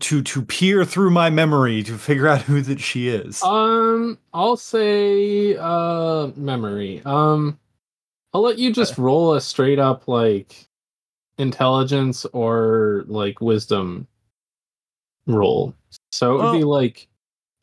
[0.00, 3.42] to to peer through my memory to figure out who that she is?
[3.42, 7.02] Um, I'll say uh memory.
[7.04, 7.58] Um,
[8.32, 10.68] I'll let you just roll a straight up like
[11.38, 14.06] intelligence or like wisdom
[15.26, 15.74] roll.
[16.12, 17.08] So it would be like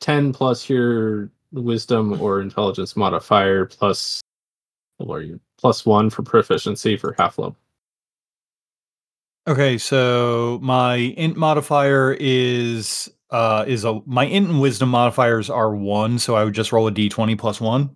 [0.00, 4.20] ten plus your wisdom or intelligence modifier plus
[4.98, 7.56] what are you plus one for proficiency for half level.
[9.48, 15.74] Okay, so my int modifier is uh is a my int and wisdom modifiers are
[15.74, 17.88] one, so I would just roll a d20 plus one.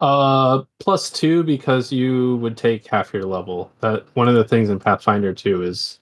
[0.00, 3.72] Uh, plus two because you would take half your level.
[3.80, 6.00] That one of the things in Pathfinder 2 is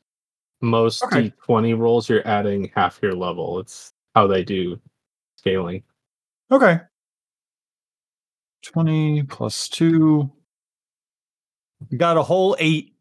[0.60, 1.32] most Okay.
[1.46, 3.60] D20 rolls you're adding half your level.
[3.60, 4.80] It's how they do
[5.36, 5.84] scaling.
[6.50, 6.80] Okay.
[8.62, 10.28] 20 plus 2.
[11.96, 12.92] Got a whole 8.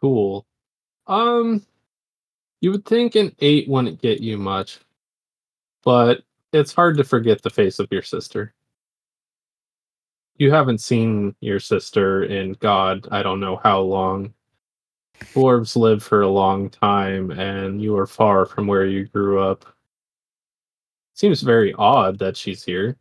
[0.00, 0.47] Cool.
[1.08, 1.64] Um,
[2.60, 4.78] you would think an eight wouldn't get you much,
[5.82, 8.54] but it's hard to forget the face of your sister.
[10.36, 14.34] You haven't seen your sister in God, I don't know how long.
[15.34, 19.64] Dwarves live for a long time, and you are far from where you grew up.
[21.14, 22.96] seems very odd that she's here.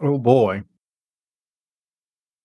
[0.00, 0.62] Oh boy.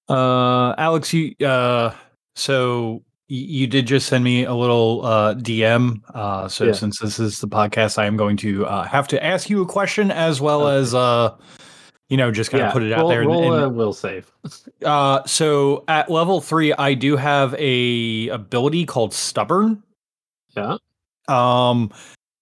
[0.10, 1.94] Uh, Alex, you uh,
[2.36, 6.02] so you did just send me a little uh DM.
[6.14, 6.72] Uh, so Yeah.
[6.74, 9.66] since this is the podcast, I am going to uh, have to ask you a
[9.66, 10.78] question as well Okay.
[10.78, 11.36] as uh,
[12.10, 13.20] you know, just kind of put it out roll, there.
[13.22, 14.32] and- Roll and- a will save.
[14.86, 19.82] Uh, so at level three, I do have a ability called Stubborn.
[20.56, 20.78] Yeah.
[21.28, 21.92] Um,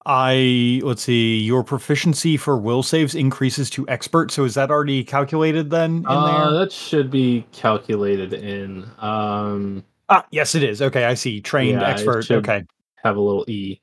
[0.06, 1.40] I let's see.
[1.40, 4.32] Your proficiency for will saves increases to expert.
[4.32, 6.60] So is that already calculated then in Uh, there?
[6.60, 8.86] that should be calculated in.
[9.00, 10.82] Um, Ah, yes, it is.
[10.82, 11.42] Okay, I see.
[11.42, 12.30] Trained Yeah, expert.
[12.30, 12.64] Okay.
[13.04, 13.80] have a little e.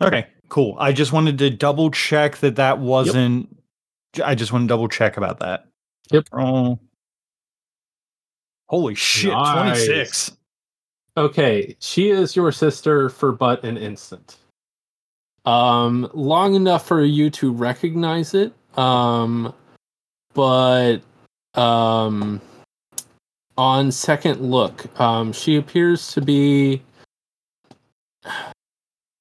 [0.00, 0.26] Okay.
[0.48, 0.76] Cool.
[0.78, 3.56] I just wanted to double check that that wasn't.
[4.24, 5.66] I just want to double check about that.
[6.12, 6.28] Yep.
[6.32, 6.78] Oh.
[8.68, 9.32] Holy shit!
[9.32, 9.86] Twenty Nice.
[9.86, 10.36] six.
[11.16, 14.36] Okay, she is your sister for but an instant.
[15.44, 18.52] Um, long enough for you to recognize it.
[18.76, 19.54] Um,
[20.34, 20.98] but
[21.54, 22.40] um,
[23.58, 26.82] on second look, um, she appears to be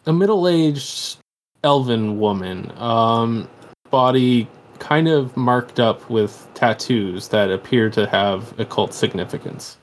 [0.06, 1.18] a middle-aged
[1.64, 2.72] elven woman.
[2.78, 3.50] Um,
[3.90, 4.48] body
[4.80, 9.78] kind of marked up with tattoos that appear to have occult significance.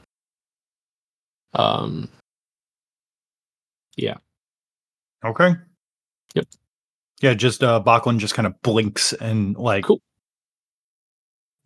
[1.55, 2.09] Um,
[3.97, 4.17] yeah.
[5.25, 5.55] Okay.
[6.35, 6.47] Yep.
[7.21, 10.01] Yeah, just uh Bokland just kind of blinks and like Cool.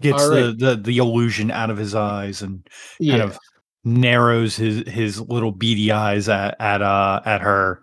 [0.00, 2.68] Gets All the, the the illusion out of his eyes and
[3.00, 3.18] yeah.
[3.18, 3.38] kind of
[3.85, 7.82] narrows his his little beady eyes at at uh at her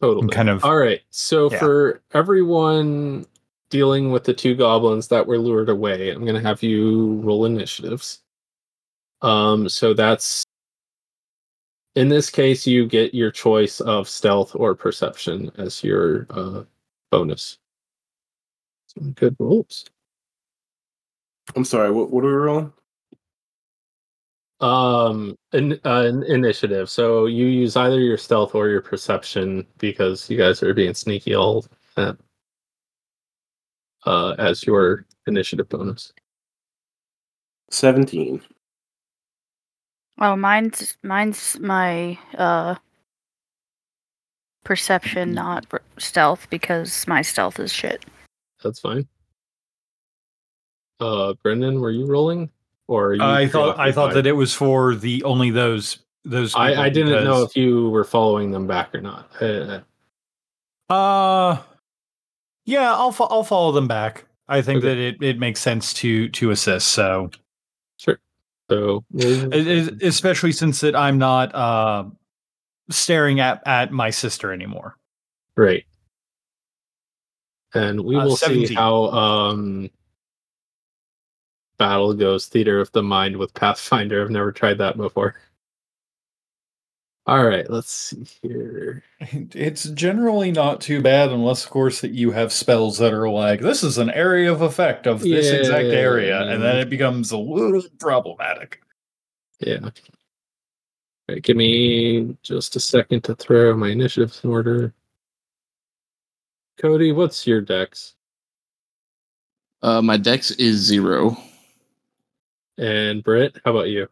[0.00, 0.28] Totally.
[0.28, 1.00] kind of All right.
[1.10, 1.58] So Yeah.
[1.58, 3.26] for everyone
[3.70, 7.44] dealing with the two goblins that were lured away, I'm going to have you roll
[7.44, 8.20] initiatives.
[9.22, 10.44] Um so that's
[11.94, 16.64] in this case you get your choice of stealth or perception as your uh
[17.10, 17.58] bonus.
[18.88, 19.84] Some good rolls.
[21.56, 21.90] I'm sorry.
[21.90, 22.72] What, what are we rolling?
[24.60, 26.88] Um an, uh, in- initiative.
[26.88, 31.34] So you use either your stealth or your perception because you guys are being sneaky
[31.34, 32.14] all uh,
[34.06, 36.12] uh as your initiative bonus.
[37.70, 38.40] Seventeen.
[40.20, 42.76] Oh, mine's mine's my uh
[44.62, 45.66] perception, not
[45.98, 48.04] stealth, because my stealth is shit.
[48.62, 49.06] That's fine.
[51.00, 52.50] Uh, Brendon, were you rolling,
[52.86, 56.84] or you I thought I thought that it was for the only those those I,
[56.84, 59.30] I didn't know if you were following them back or not.
[59.42, 59.80] Uh,
[60.88, 61.62] Uh,
[62.64, 64.26] yeah, I'll fo- I'll follow them back.
[64.48, 64.88] I think Okay.
[64.88, 66.88] that it, it makes sense to to assist.
[66.88, 67.30] So,
[67.98, 68.18] sure.
[68.70, 72.04] So we'll- it- it- especially since that I'm not uh
[72.90, 74.96] staring at at my sister anymore.
[75.56, 75.84] Right.
[77.74, 79.90] And we Uh, will see how um
[81.78, 84.22] battle goes theater of the mind with Pathfinder.
[84.22, 85.34] I've never tried that before.
[87.26, 89.02] All right, let's see here.
[89.54, 93.60] It's generally not too bad, unless of course that you have spells that are like
[93.60, 97.38] this is an area of effect of this exact area, and then it becomes a
[97.38, 98.82] little problematic.
[99.60, 99.78] Yeah.
[99.82, 99.90] All
[101.30, 104.92] right, give me just a second to throw my initiatives in order.
[106.78, 108.14] Cody, what's your dex?
[109.80, 111.36] Uh, my dex is zero.
[112.78, 114.08] And Britt, how about you?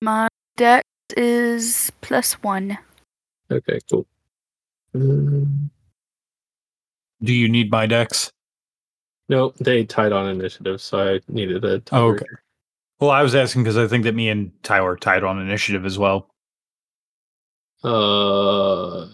[0.00, 0.84] My dex
[1.16, 2.78] is plus one.
[3.50, 4.06] Okay, cool.
[4.94, 5.70] Um,
[7.22, 8.30] Do you need my dex?
[9.28, 12.26] nope, they tied on initiative, so I needed a Oh, okay.
[13.00, 15.98] Well, I was asking because I think that me and Tyler tied on initiative as
[15.98, 16.30] well.
[17.82, 19.08] Uh,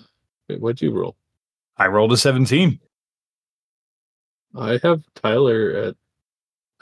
[0.48, 1.16] wait, what'd you roll?
[1.76, 2.78] I rolled a 17.
[4.56, 5.96] I have Tyler at.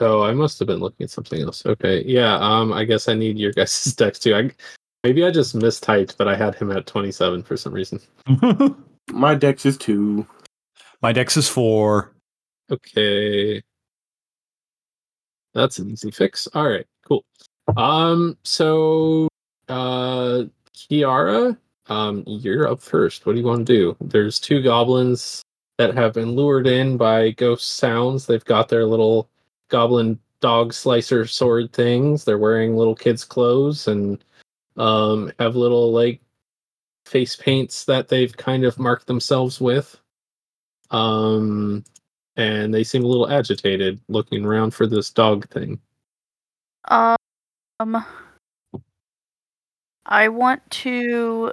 [0.01, 1.65] Oh, I must have been looking at something else.
[1.65, 2.35] Okay, yeah.
[2.35, 4.35] Um, I guess I need your guys' dex too.
[4.35, 4.51] I
[5.03, 7.99] maybe I just mistyped, but I had him at twenty-seven for some reason.
[9.11, 10.25] My dex is two.
[11.01, 12.13] my dex is four.
[12.71, 13.61] Okay.
[15.55, 16.47] That's an easy fix.
[16.53, 17.25] All right, cool.
[17.75, 19.27] Um, so
[19.67, 20.43] uh
[20.75, 23.25] Kiara, um, you're up first.
[23.25, 23.97] What do you want to do?
[23.99, 25.41] There's two goblins
[25.79, 28.27] that have been lured in by ghost sounds.
[28.27, 29.27] They've got their little
[29.69, 32.23] goblin dog slicer sword things.
[32.23, 34.23] They're wearing little kids' clothes and
[34.77, 36.21] um have little like
[37.05, 39.99] face paints that they've kind of marked themselves with.
[40.91, 41.83] Um
[42.35, 45.77] and they seem a little agitated looking around for this dog thing.
[46.87, 47.17] Um,
[50.05, 51.51] I want to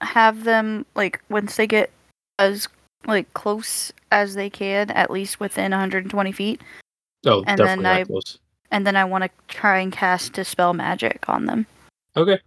[0.00, 1.90] have them like once they get
[2.38, 2.68] as
[3.06, 6.60] like close as they can, at least within 120 feet,
[7.26, 8.38] Oh, And definitely then I- close.
[8.70, 11.66] and then I want to try and cast dispel magic on them.
[12.16, 12.38] Okay.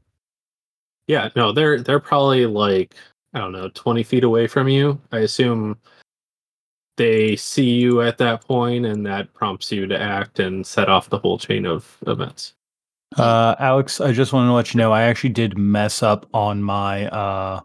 [1.08, 2.96] Yeah, no, they're they're probably like
[3.34, 5.00] I don't know, twenty feet away from you.
[5.12, 5.78] I assume
[6.98, 11.10] they see you at that point, and that prompts you to act and set off
[11.10, 12.54] the whole chain of events.
[13.18, 16.62] Uh, Alex, I just want to let you know I actually did mess up on
[16.64, 17.62] my uh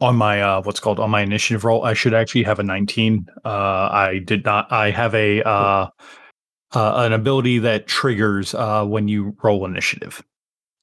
[0.00, 1.84] on my uh what's called on my initiative roll.
[1.84, 3.26] I should actually have a 19.
[3.44, 5.88] Uh I did not I have a uh,
[6.74, 10.22] uh an ability that triggers uh when you roll initiative.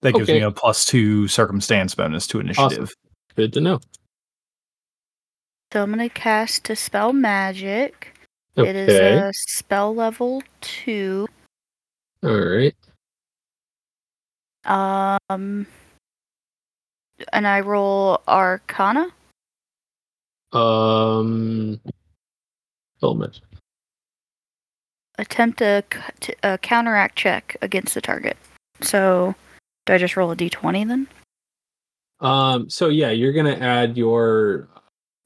[0.01, 2.91] That gives me a plus 2 circumstance bonus to initiative.
[3.36, 3.80] Good to know.
[5.72, 8.14] So I'm gonna cast dispel magic.
[8.57, 11.28] It is a spell level two.
[12.24, 12.76] All right.
[14.66, 15.66] Um,
[17.34, 19.08] and I roll Arcana.
[20.54, 21.80] Um.
[23.02, 23.42] Element.
[25.18, 28.38] Attempt a, c- t- a counteract check against the target.
[28.82, 29.36] So,
[29.86, 31.08] do I just roll a d20 then?
[32.20, 32.70] Um.
[32.70, 34.68] So yeah, you're gonna add your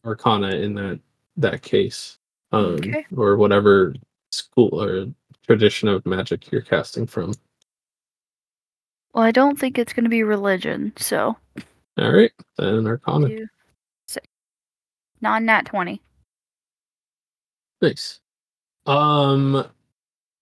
[0.05, 0.99] Arcana in that
[1.37, 2.17] that case,
[2.51, 3.05] um, Okay.
[3.15, 3.93] or whatever
[4.31, 5.07] school or
[5.45, 7.33] tradition of magic you're casting from.
[9.13, 10.93] Well, I don't think it's gonna be religion.
[10.97, 11.35] So,
[11.97, 13.29] All right, then Arcana.
[13.29, 13.47] two,
[14.07, 14.27] six.
[15.21, 16.01] non nat 20.
[17.81, 18.19] Nice.
[18.85, 19.65] Um,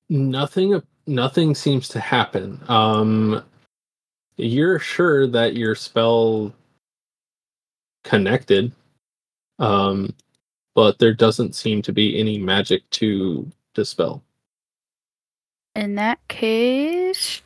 [0.09, 0.81] nothing.
[1.05, 2.61] Nothing seems to happen.
[2.69, 3.43] Um,
[4.37, 6.53] you're sure that your spell
[8.03, 8.71] connected,
[9.59, 10.13] um,
[10.75, 14.23] but there doesn't seem to be any magic to dispel.
[15.75, 17.41] In that case,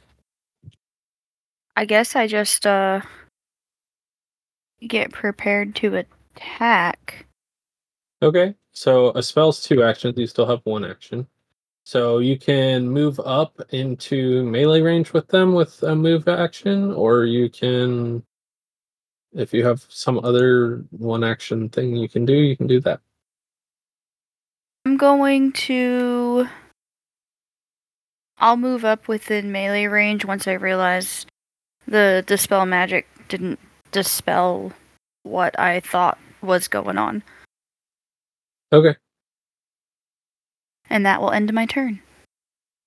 [1.76, 3.02] I guess I just uh
[4.86, 6.04] get prepared to
[6.36, 7.26] attack.
[8.22, 10.18] Okay, so a spell's two actions.
[10.18, 11.28] You still have one action.
[11.84, 17.24] So you can move up into melee range with them with a move action, or
[17.24, 18.24] you can,
[19.34, 23.00] if you have some other one action thing you can do, you can do that.
[24.86, 26.48] I'm going to.
[28.38, 31.26] I'll move up within melee range once I realize
[31.88, 33.60] the dispel magic didn't
[33.98, 34.72] dispel
[35.24, 37.24] what I thought was going on.
[38.72, 38.96] Okay,
[40.92, 42.00] And that will end my turn.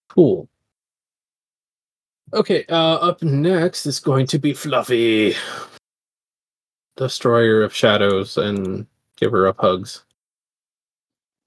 [0.08, 0.48] cool.
[2.32, 5.34] Okay, uh, up next is going to be Fluffy,
[6.96, 8.86] destroyer of shadows and
[9.16, 10.04] giver of hugs.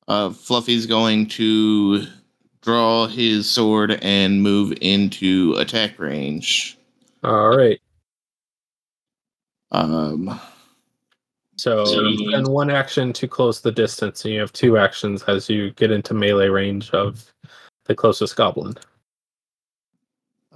[0.09, 2.05] Uh, Fluffy's going to
[2.61, 6.77] draw his sword and move into attack range.
[7.23, 7.79] All right.
[9.73, 10.39] Um,
[11.55, 15.49] So So- you one action to close the distance, and you have two actions as
[15.49, 17.31] you get into melee range of
[17.85, 18.75] the closest goblin.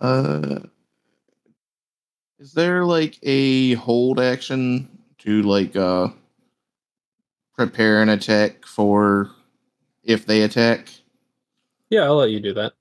[0.01, 0.59] uh,
[2.39, 4.87] is there like a hold action
[5.19, 6.07] to like uh
[7.55, 9.31] prepare an attack for
[10.03, 10.89] if they attack?
[11.89, 12.73] Yeah, I'll let you do that.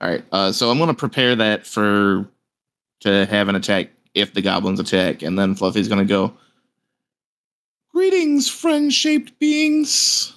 [0.00, 0.24] All right.
[0.32, 2.26] Uh, so I'm gonna prepare that for
[3.00, 6.32] to have an attack if the goblins attack, and then Fluffy's gonna go.
[7.92, 10.34] Greetings, friend-shaped beings.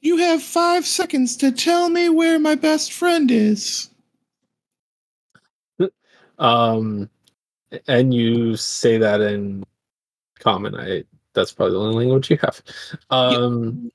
[0.00, 3.88] You have five seconds to tell me where my best friend is.
[6.38, 7.08] Um,
[7.86, 9.62] and you say that in
[10.40, 10.74] common.
[10.74, 11.04] I
[11.34, 12.62] that's probably the only language you have.
[13.10, 13.90] Um,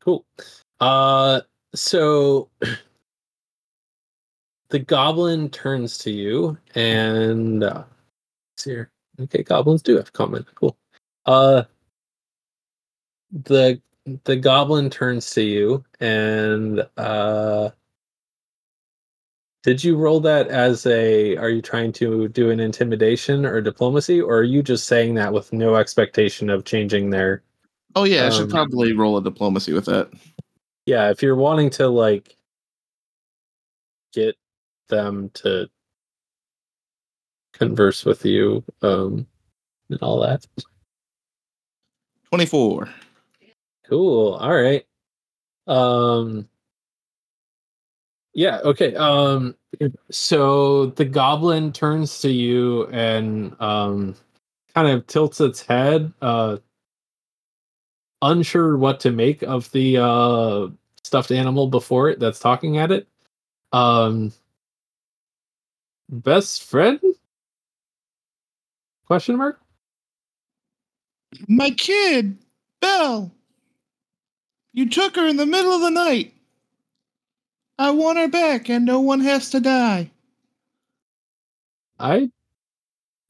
[0.00, 0.24] cool.
[0.78, 1.40] Uh,
[1.74, 2.48] so
[4.68, 7.84] the goblin turns to you and uh,
[8.64, 8.90] here.
[9.20, 10.46] Okay, goblins do have common.
[10.54, 10.76] Cool.
[11.26, 11.64] Uh,
[13.32, 13.80] the
[14.24, 17.70] the goblin turns to you and uh
[19.62, 24.20] did you roll that as a are you trying to do an intimidation or diplomacy
[24.20, 27.42] or are you just saying that with no expectation of changing their
[27.94, 30.10] Oh yeah, I should Um, probably roll a diplomacy with that.
[30.86, 32.36] yeah if you're wanting to like
[34.12, 34.34] get
[34.88, 35.68] them to
[37.52, 39.26] converse with you um
[39.90, 40.46] and all that
[42.30, 42.88] Twenty-four.
[43.88, 44.34] Cool.
[44.34, 44.86] All right.
[45.66, 46.48] Um
[48.34, 48.94] Yeah, okay.
[48.94, 49.56] Um
[50.10, 54.14] so the goblin turns to you and um
[54.74, 56.58] kind of tilts its head uh
[58.22, 60.68] unsure what to make of the uh
[61.02, 63.08] stuffed animal before it that's talking at it.
[63.72, 64.32] Um
[66.08, 67.00] best friend?
[69.10, 69.60] Question mark?
[71.48, 72.38] My kid,
[72.80, 73.32] Belle.
[74.72, 76.32] You took her in the middle of the night.
[77.76, 80.12] I want her back, and no one has to die.
[81.98, 82.30] I.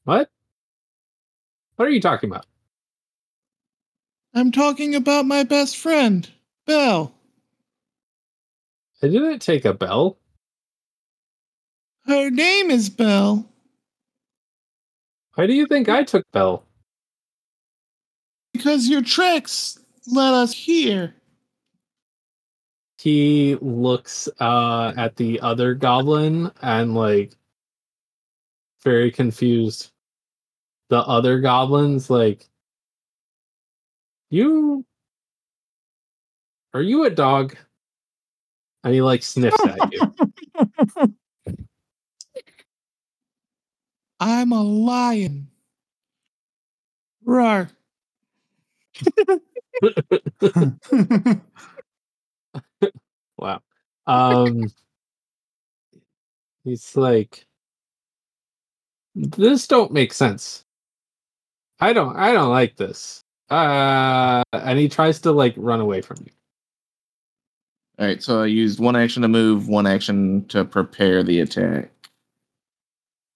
[0.03, 0.29] What?
[1.77, 2.45] What are you talking about?
[4.35, 6.29] I'm talking about my best friend,
[6.67, 7.11] Belle.
[9.01, 10.19] I didn't take a bell.
[12.05, 13.50] Her name is Belle.
[15.35, 16.65] Why do you think I took Bell?
[18.53, 21.15] Because your tricks led us here.
[22.97, 27.33] He looks uh, at the other goblin and like
[28.83, 29.91] very confused.
[30.89, 32.47] The other goblins like
[34.29, 34.85] you
[36.73, 37.55] are you a dog?
[38.83, 41.13] And he like sniffs at you.
[44.21, 45.49] I'm a lion.
[47.25, 47.69] Roar.
[53.37, 53.61] Wow.
[54.05, 54.67] Um
[56.63, 57.47] he's like
[59.15, 60.63] this don't make sense.
[61.79, 63.23] I don't I don't like this.
[63.49, 66.31] Uh and he tries to like run away from you.
[67.97, 72.00] All right, so I used one action to move, one action to prepare the attack.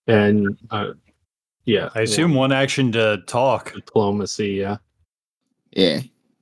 [0.08, 0.94] And uh
[1.66, 3.74] yeah, I assume one action to talk.
[3.74, 4.78] diplomacy, yeah.
[5.72, 6.02] Yeah.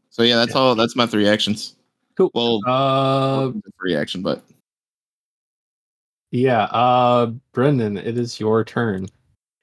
[0.10, 0.76] So yeah, that's all.
[0.76, 1.76] That's my three actions.
[2.18, 2.30] Cool.
[2.34, 4.44] Well, Uh one free action, but
[6.32, 9.08] yeah, uh Brendon, it is your turn.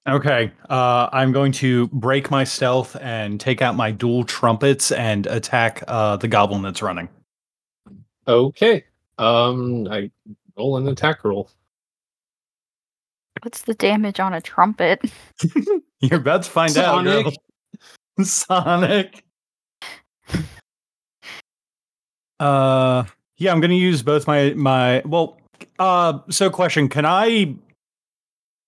[0.09, 5.27] Okay, uh, I'm going to break my stealth and take out my dual trumpets and
[5.27, 7.09] attack uh, the goblin that's running.
[8.27, 8.85] Okay.
[9.19, 10.11] Um I
[10.57, 11.51] roll an attack roll.
[13.43, 15.11] What's the damage on a trumpet?
[16.01, 17.05] You're about to find out.
[17.05, 17.25] Sonic.
[17.25, 18.25] girl.
[18.25, 19.25] Sonic.
[22.39, 23.05] Uh,
[23.37, 25.03] yeah, I'm gonna use both my my.
[25.05, 25.39] Well,
[25.79, 27.55] uh, so question: Can I?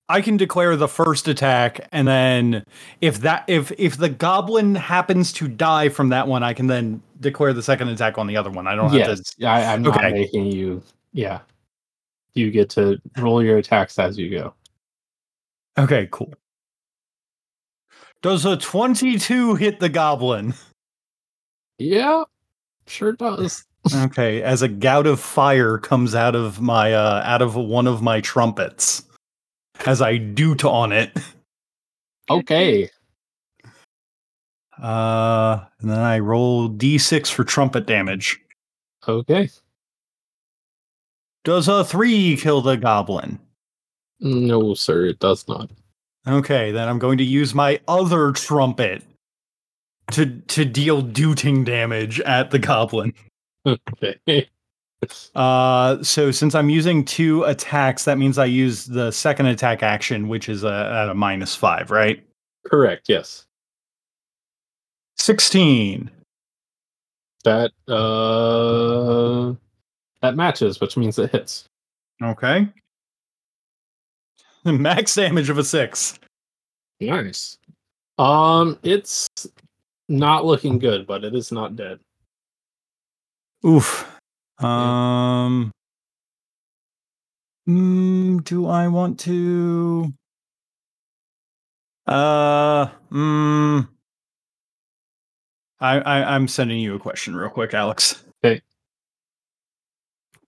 [0.08, 2.64] I can declare the first attack, and then
[3.00, 7.02] if that if if the goblin happens to die from that one, I can then
[7.20, 8.66] declare the second attack on the other one.
[8.66, 11.40] I don't have Yes, I, I'm not making you yeah.
[12.34, 14.54] You get to roll your attacks as you go.
[15.78, 16.32] Okay, cool.
[18.22, 20.54] Does a 22 hit the goblin?
[21.78, 22.24] Yeah,
[22.86, 23.64] sure does.
[23.92, 28.00] Okay, as a gout of fire comes out of my uh out of one of
[28.00, 29.02] my trumpets.
[29.86, 31.18] As I doot on it.
[32.30, 32.88] Okay.
[34.80, 38.40] Uh and then I roll D6 for trumpet damage.
[39.08, 39.50] Okay.
[41.42, 43.40] Does a three kill the goblin?
[44.22, 45.70] No, sir, it does not.
[46.26, 49.02] Okay, then I'm going to use my other trumpet
[50.12, 53.12] to to deal dooting damage at the goblin.
[53.66, 54.48] Okay.
[55.34, 60.28] Uh, so since I'm using two attacks, that means I use the second attack action,
[60.28, 62.24] which is a, at a minus five, right?
[62.66, 63.44] Correct, yes.
[65.16, 66.08] 16.
[67.42, 69.54] That uh
[70.20, 71.64] that matches, which means it hits.
[72.22, 72.68] Okay.
[74.70, 76.18] Max damage of a six.
[77.00, 77.56] Nice.
[78.18, 79.28] Um it's
[80.08, 81.98] not looking good, but it is not dead.
[83.64, 84.08] Oof.
[84.58, 85.72] Um.
[87.68, 90.12] Mm, do I want to?
[92.06, 92.86] Uh.
[93.10, 93.88] Mm,
[95.80, 98.24] I, I I'm sending you a question real quick, Alex.
[98.44, 98.60] Okay.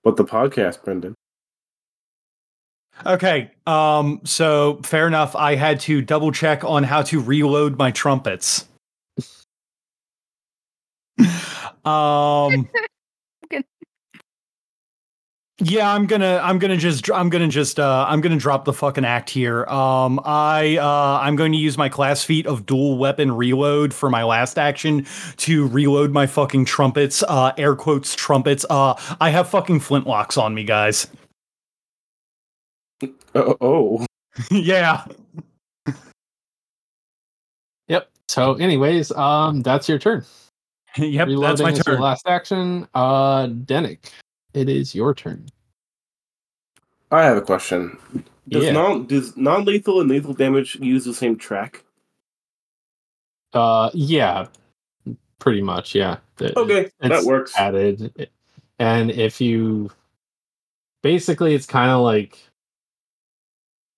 [0.02, 1.14] But the podcast, Brendon.
[3.06, 3.50] Okay.
[3.66, 4.20] Um.
[4.24, 5.34] So fair enough.
[5.36, 8.66] I had to double check on how to reload my trumpets.
[11.84, 12.68] um.
[15.60, 19.04] Yeah, I'm gonna, I'm gonna just, I'm gonna just, uh, I'm gonna drop the fucking
[19.04, 19.64] act here.
[19.66, 24.10] Um, I, uh, I'm going to use my class feat of dual weapon reload for
[24.10, 25.06] my last action
[25.38, 27.22] to reload my fucking trumpets.
[27.22, 28.66] Uh, air quotes trumpets.
[28.68, 31.06] Uh, I have fucking flintlocks on me, guys.
[33.34, 34.06] Oh, oh.
[34.50, 35.04] yeah.
[37.88, 38.10] Yep.
[38.28, 40.24] So anyways, um that's your turn.
[40.96, 41.26] yep.
[41.28, 42.00] Reloading that's my is your turn.
[42.00, 42.88] last action.
[42.94, 44.10] Uh Denick,
[44.54, 45.46] it is your turn.
[47.10, 47.98] I have a question.
[48.48, 48.72] Does Yeah.
[48.72, 51.84] non does non lethal and lethal damage use the same track?
[53.52, 54.46] Uh yeah.
[55.38, 56.18] Pretty much, yeah.
[56.40, 57.54] It- Okay, that works.
[57.56, 58.28] added
[58.78, 59.90] and if you
[61.02, 62.38] basically it's kind of like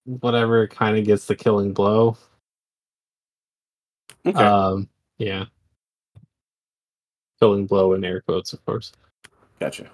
[0.07, 2.17] whatever kind of gets the killing blow
[4.25, 4.39] Okay.
[4.43, 4.89] um
[5.19, 5.45] Yeah.
[7.41, 8.93] Killing blow in air quotes, of course.
[9.61, 9.91] Gotcha.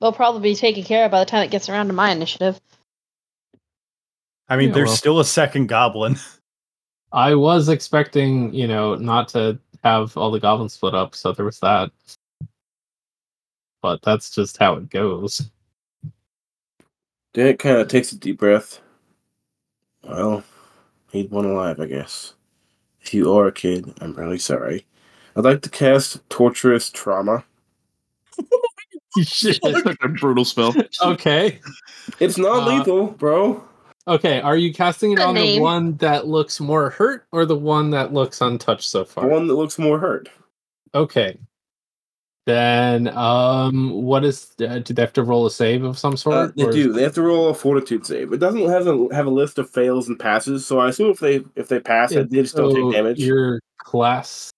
[0.00, 2.60] They'll probably be taken care of by the time it gets around to my initiative.
[4.48, 4.96] I mean, Yeah, there's well.
[4.96, 6.16] still a second goblin.
[7.12, 11.44] I was expecting, you know, not to have all the goblins split up, so there
[11.44, 11.90] was that.
[13.82, 15.50] But that's just how it goes.
[17.32, 18.80] Dan kind of takes a deep breath.
[20.02, 20.42] Well,
[21.12, 22.34] need one alive, I guess.
[23.00, 24.86] If you are a kid, I'm really sorry.
[25.36, 27.44] I'd like to cast Torturous Trauma.
[29.22, 29.60] Shit.
[29.62, 30.74] That's such a brutal spell.
[31.02, 31.60] okay.
[32.18, 33.62] It's not Uh, lethal, bro.
[34.08, 34.40] Okay.
[34.40, 37.90] Are you casting it Good on the one that looks more hurt or the one
[37.90, 39.24] that looks untouched so far?
[39.24, 39.38] The far?
[39.38, 40.28] one that looks more hurt.
[40.94, 41.38] Okay.
[42.50, 44.56] Then, um, what is?
[44.60, 46.34] Uh, do they have to roll a save of some sort?
[46.34, 46.92] Uh, they or do.
[46.92, 48.32] They have to roll a Fortitude save.
[48.32, 51.20] It doesn't have a have a list of fails and passes, so I assume if
[51.20, 53.20] they if they pass, Yeah, it, they just don't take damage.
[53.20, 54.50] Your class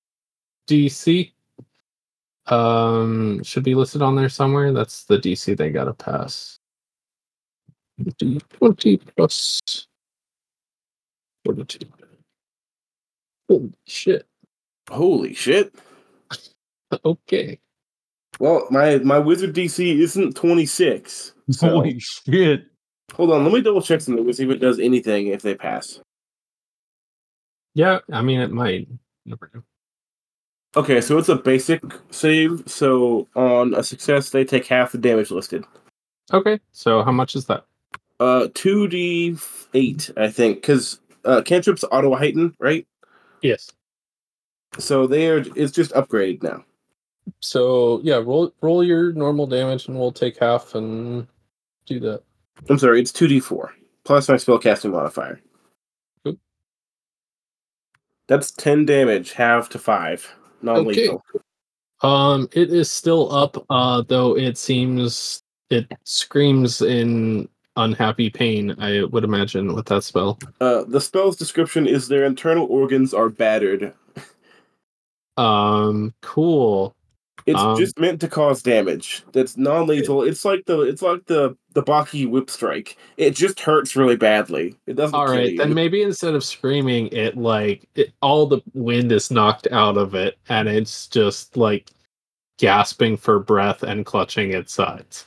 [0.70, 1.32] DC
[2.46, 4.72] um should be listed on there somewhere.
[4.72, 6.56] That's the DC they gotta pass.
[8.58, 9.60] Twenty plus
[11.44, 11.86] forty-two.
[13.50, 14.26] Holy shit.
[14.88, 15.74] Holy shit!
[17.06, 17.58] Okay.
[18.40, 21.32] Well, my my wizard DC isn't twenty six.
[21.50, 22.66] So Holy shit.
[23.14, 25.54] hold on, let me double check something to see if it does anything if they
[25.54, 26.00] pass.
[27.74, 28.88] Yeah, I mean it might.
[29.26, 29.62] Never know.
[30.74, 32.62] Okay, so it's a basic save.
[32.66, 35.64] So on a success, they take half the damage listed.
[36.32, 37.64] Okay, so how much is that?
[38.18, 39.36] Uh, two d
[39.74, 42.86] eight, I think, because uh, cantrips auto heighten, right?
[43.42, 43.70] Yes.
[44.78, 45.44] So they are.
[45.56, 46.64] It's just upgraded now.
[47.40, 51.26] So yeah, roll roll your normal damage and we'll take half and
[51.86, 52.22] do that.
[52.68, 53.72] I'm sorry, it's two d four
[54.04, 55.40] plus my spellcasting modifier.
[58.28, 61.22] That's ten damage, half to five, non-lethal.
[62.02, 69.04] Um, it is still up, uh, though it seems it screams in unhappy pain, I
[69.04, 70.38] would imagine, with that spell.
[70.60, 73.92] Uh, the spell's description is their internal organs are battered.
[75.36, 76.94] Um, cool.
[77.46, 79.24] It's Um, just meant to cause damage.
[79.32, 80.22] That's non-lethal.
[80.22, 82.96] It's like the it's like the the Baki whip strike.
[83.16, 84.76] It just hurts really badly.
[84.86, 85.14] It doesn't.
[85.14, 85.58] All kill right, you.
[85.58, 90.14] then maybe instead of screaming, it like it, all the wind is knocked out of
[90.14, 91.90] it, and it's just like
[92.58, 95.26] gasping for breath and clutching its sides.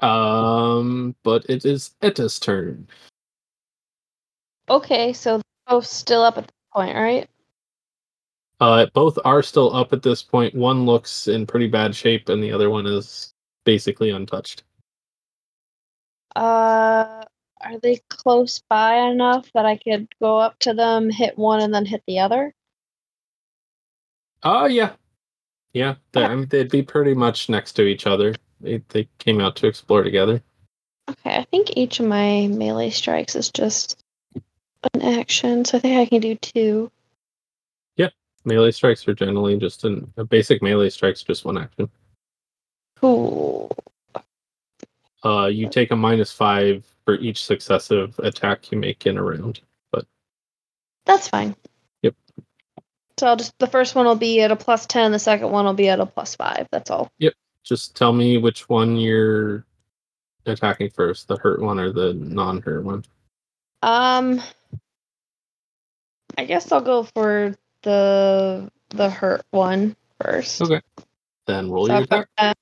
[0.00, 2.86] Um, but it is Edda's turn.
[4.68, 7.28] Okay, so they're both still up at this point, right?
[8.60, 10.54] Uh, both are still up at this point.
[10.54, 13.34] One looks in pretty bad shape, and the other one is
[13.64, 14.64] basically untouched.
[16.34, 17.24] Uh,
[17.60, 21.74] are they close by enough that I could go up to them, hit one, and
[21.74, 22.54] then hit the other?
[24.42, 24.92] Oh yeah,
[25.72, 25.96] yeah.
[26.12, 28.34] they- I mean, they'd be pretty much next to each other.
[28.60, 30.42] They they came out to explore together.
[31.08, 34.02] Okay, I think each of my melee strikes is just
[34.94, 36.90] an action, so I think I can do two.
[38.46, 41.90] Melee strikes are generally just an, a basic melee strikes just one action.
[43.00, 43.70] Cool.
[45.24, 49.60] Uh, you take a minus five for each successive attack you make in a round.
[49.90, 50.06] But
[51.04, 51.56] That's fine.
[52.02, 52.14] Yep.
[53.18, 55.64] So I'll just the first one will be at a plus ten, the second one
[55.64, 56.68] will be at a plus five.
[56.70, 57.10] That's all.
[57.18, 57.34] Yep.
[57.64, 59.66] Just tell me which one you're
[60.46, 63.04] attacking first, the hurt one or the non-hurt one.
[63.82, 64.40] Um,
[66.38, 70.62] I guess I'll go for the the hurt one first.
[70.62, 70.80] Okay.
[71.46, 72.28] Then roll So your attack.
[72.38, 72.54] my,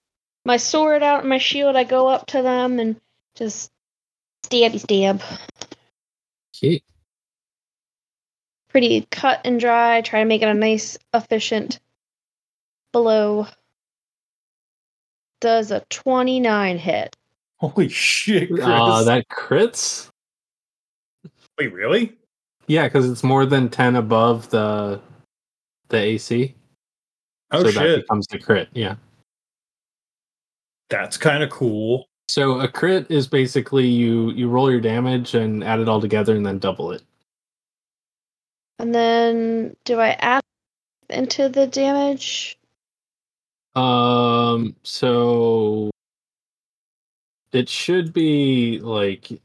[0.44, 1.76] my sword out and my shield.
[1.76, 3.00] I go up to them and
[3.34, 3.70] just
[4.44, 5.22] stabby stab.
[6.56, 6.82] Okay.
[8.68, 10.00] Pretty cut and dry.
[10.00, 11.78] Try to make it a nice, efficient
[12.92, 13.46] blow.
[15.40, 17.16] Does a 29 hit?
[17.56, 18.64] Holy shit, Kris.
[18.64, 20.10] Uh, that crits.
[21.58, 22.16] Wait, really?
[22.66, 25.00] Yeah, because it's more than ten above the
[25.88, 26.54] the AC.
[27.50, 28.68] Oh so that becomes the crit.
[28.72, 28.96] Yeah.
[30.90, 32.06] That's kind of cool.
[32.28, 36.34] So a crit is basically you you roll your damage and add it all together
[36.34, 37.02] and then double it.
[38.78, 40.42] And then do I add
[41.10, 42.58] into the damage?
[43.74, 44.74] Um.
[44.82, 45.90] So
[47.52, 49.40] it should be like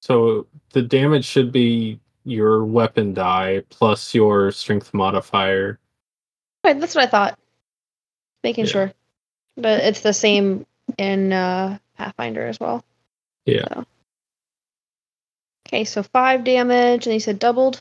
[0.00, 5.78] so the damage should be your weapon die plus your strength modifier.
[6.64, 7.38] Okay, that's what I thought.
[8.42, 8.70] Making Yeah.
[8.70, 8.92] sure.
[9.56, 10.66] But it's the same
[10.98, 12.84] in uh, Pathfinder as well.
[13.46, 13.66] Yeah.
[13.72, 13.84] So.
[15.68, 17.80] Okay, so five damage, and you said doubled?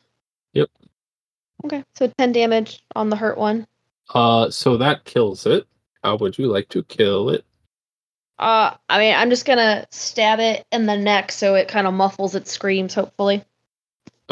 [0.54, 0.70] Yep.
[1.66, 3.68] Okay, so 10 damage on the hurt one.
[4.14, 5.66] Uh, so that kills it.
[6.04, 7.46] How would you like to kill it?
[8.40, 11.94] Uh, I mean, I'm just gonna stab it in the neck so it kind of
[11.94, 13.44] muffles its screams, hopefully.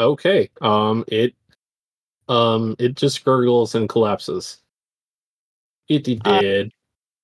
[0.02, 0.50] Okay.
[0.60, 1.34] Um, it,
[2.28, 4.58] um, it just gurgles and collapses.
[5.88, 6.72] It Uh, did.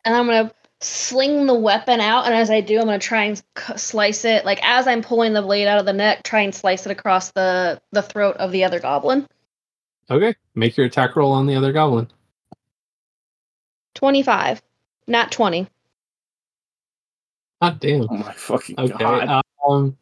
[0.04, 3.36] And I'm gonna sling the weapon out, and as I do, I'm gonna try and
[3.36, 4.44] c- slice it.
[4.44, 7.32] Like as I'm pulling the blade out of the neck, try and slice it across
[7.32, 9.26] the the throat of the other goblin.
[10.10, 10.34] okay.
[10.54, 12.08] Make your attack roll on the other goblin.
[13.94, 14.62] 25,
[15.06, 15.66] not 20.
[17.60, 18.06] God damn.
[18.10, 18.94] Oh my fucking Okay.
[18.96, 19.42] god.
[19.68, 19.96] Um,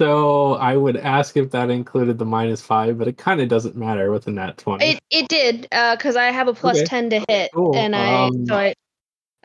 [0.00, 3.76] so I would ask if that included the minus five, but it kind of doesn't
[3.76, 4.84] matter with a nat twenty.
[4.92, 6.86] It it did, uh, because I have a plus Okay.
[6.86, 8.74] 10 to hit, Cool, and I um, so I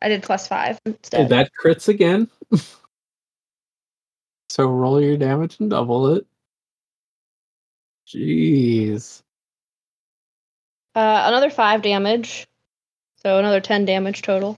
[0.02, 1.30] I did five instead.
[1.30, 2.30] that crits again.
[4.50, 6.26] so roll your damage and double it.
[8.08, 9.22] Jeez.
[10.96, 12.48] Uh, another five damage,
[13.18, 14.58] so another 10 damage total.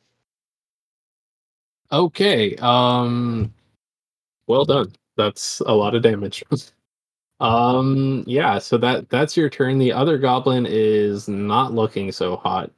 [1.91, 2.55] Okay.
[2.55, 3.53] Um.
[4.47, 4.93] Well done.
[5.17, 6.43] That's a lot of damage.
[7.39, 8.23] um.
[8.27, 8.59] Yeah.
[8.59, 9.77] So that that's your turn.
[9.79, 12.71] The other goblin is not looking so hot.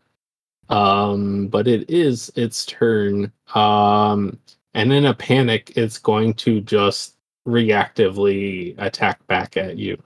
[0.69, 1.47] Um.
[1.47, 3.31] But it is its turn.
[3.53, 4.39] Um.
[4.73, 7.15] And in a panic, it's going to just
[7.47, 10.01] reactively attack back at you.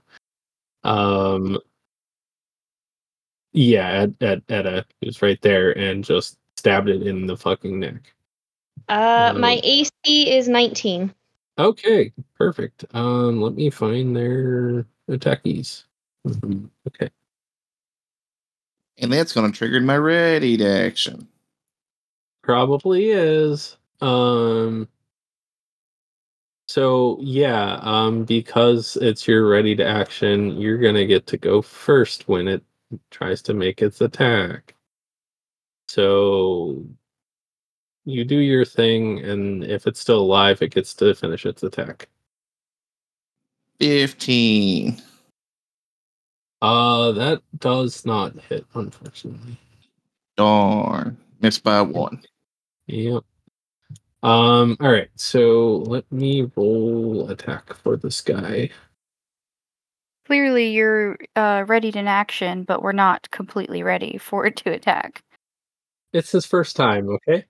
[0.84, 1.58] Um.
[3.54, 8.14] Yeah, at at Edda, who's right there, and just stabbed it in the fucking neck.
[8.90, 11.14] Uh, Um, my AC is 19.
[11.60, 12.86] Okay, perfect.
[12.94, 15.86] Um, let me find their attackies.
[16.26, 17.10] Mhm, Okay.
[19.00, 21.28] And that's going to trigger my ready to action.
[22.44, 23.78] Probably is.
[24.02, 24.88] Um
[26.68, 32.28] so yeah, um because it's your ready to action, you're gonna get to go first
[32.28, 32.64] when it
[33.12, 34.76] tries to make its attack.
[35.90, 36.86] So
[38.08, 42.08] you do your thing, and if it's still alive, it gets to finish its attack.
[43.80, 45.02] 15.
[46.60, 49.58] Uh that does not hit, unfortunately.
[50.38, 51.18] Darn.
[51.42, 52.24] Missed by one.
[52.88, 53.24] Yep.
[54.24, 58.72] Um, all right, so let me roll attack for this guy.
[60.26, 65.22] Clearly, you're uh, ready to action, but we're not completely ready for it to attack.
[66.14, 67.46] It's his first time, okay?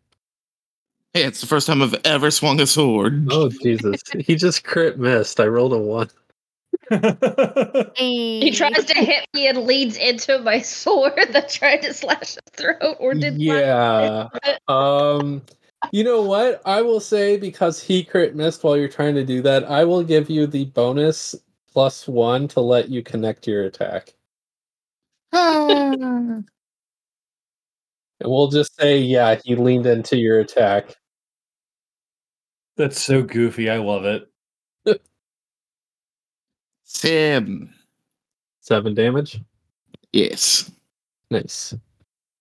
[1.14, 3.28] Hey, it's the first time I've ever swung a sword.
[3.32, 4.02] Oh Jesus.
[4.20, 5.40] he just crit missed.
[5.40, 6.10] I rolled a one.
[6.90, 6.98] He
[8.42, 12.40] He tries to hit me and leads into my sword that tried to slash his
[12.54, 14.28] throat or did Yeah.
[14.68, 15.42] um
[15.92, 16.62] you know what?
[16.66, 20.04] I will say because he crit missed while you're trying to do that, I will
[20.04, 21.34] give you the bonus
[21.72, 24.14] plus one to let you connect your attack.
[28.20, 30.96] And we'll just say, yeah, he leaned into your attack.
[32.76, 33.70] That's so goofy.
[33.70, 34.30] I love it.
[36.84, 37.74] Seven.
[38.62, 39.40] Seven damage.
[40.14, 40.72] Yes.
[41.30, 41.76] Nice.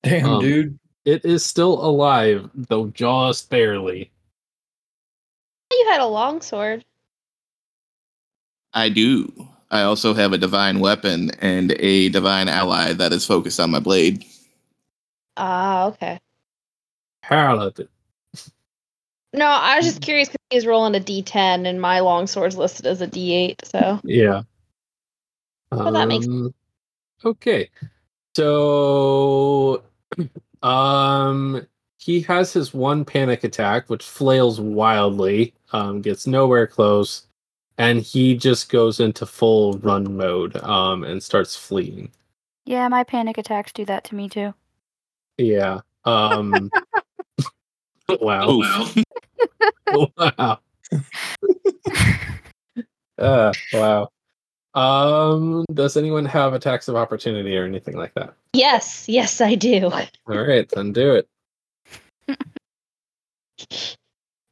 [0.02, 0.78] Damn, Um, dude.
[1.04, 4.10] It is still alive, though just barely.
[5.70, 6.84] You had a long sword.
[8.72, 9.32] I do.
[9.70, 13.78] I also have a divine weapon and a divine ally that is focused on my
[13.80, 14.24] blade.
[15.36, 16.18] Ah, okay.
[17.22, 17.88] Paladin.
[19.32, 23.00] No, I was just curious because he's rolling a d10 and my longsword's listed as
[23.02, 23.64] a d8.
[23.64, 24.42] So Yeah.
[25.70, 26.54] Well, that makes- Um,
[27.24, 27.70] Okay.
[28.36, 29.82] So
[30.62, 31.66] um
[31.98, 37.26] he has his one panic attack which flails wildly, um gets nowhere close
[37.78, 42.10] and he just goes into full run mode um and starts fleeing.
[42.64, 44.54] Yeah, my panic attacks do that to me too.
[45.38, 45.80] Yeah.
[46.04, 46.70] Um
[48.08, 48.60] Wow.
[49.92, 50.58] Wow.
[53.18, 54.08] uh, wow.
[54.74, 58.34] Um, does anyone have attacks of opportunity or anything like that?
[58.52, 59.86] yes, yes, I do.
[59.86, 61.28] All right, then do it.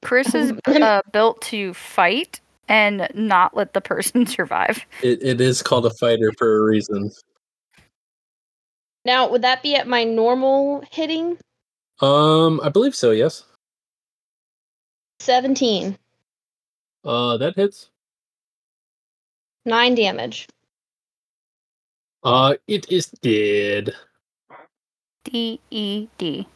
[0.03, 4.87] Kris is uh, built to fight and not let the person survive.
[5.03, 7.11] It it is called a fighter for a reason.
[9.05, 11.39] Now, would that be at my normal hitting?
[12.01, 13.11] Um, I believe so.
[13.11, 13.45] Yes.
[15.21, 15.97] 17.
[17.05, 17.91] Uh, that hits.
[19.67, 20.49] 9 damage.
[22.23, 23.95] Uh, it is dead.
[25.25, 26.47] D E D.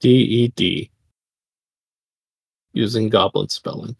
[0.00, 0.90] D E D.
[2.72, 3.94] Using goblin spelling.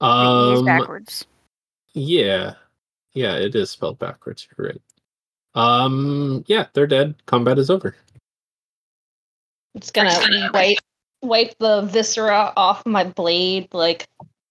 [0.00, 1.24] The Um, backwards.
[1.94, 2.54] yeah,
[3.12, 4.48] yeah, it is spelled backwards.
[4.58, 4.82] You're right.
[5.54, 7.14] Um, yeah, they're dead.
[7.26, 7.94] Combat is over.
[9.74, 10.78] It's gonna wipe
[11.22, 14.06] wipe the viscera off my blade, like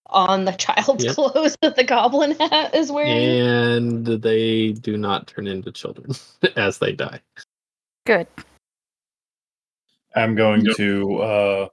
[0.08, 1.16] on the child's Yep.
[1.16, 3.12] clothes that the goblin hat is wearing.
[3.12, 6.12] And they do not turn into children
[6.56, 7.22] as they die.
[8.06, 8.28] Good.
[10.16, 11.68] I'm going to uh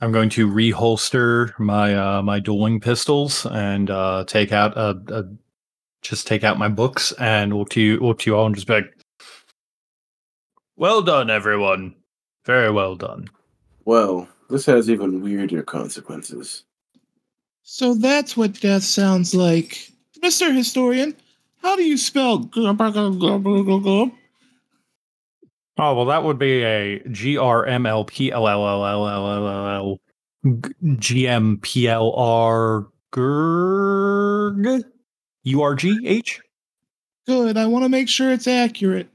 [0.00, 5.24] I'm going to reholster my uh my dueling pistols and uh take out a, a
[6.02, 8.66] just take out my books and look to you look to you all and just
[8.66, 8.94] be like
[10.76, 11.94] Well done everyone.
[12.44, 13.28] Very well done.
[13.84, 16.64] Well, this has even weirder consequences.
[17.62, 19.90] So that's what death sounds like.
[20.22, 20.54] Mr.
[20.54, 21.14] Historian,
[21.62, 22.48] how do you spell?
[25.80, 29.08] Oh well that would be a G R M L P L L L L
[29.08, 30.00] L L L L
[30.96, 34.84] G M P L R G
[35.48, 36.40] U R G H
[37.26, 39.08] Good, I want to make sure it's accurate.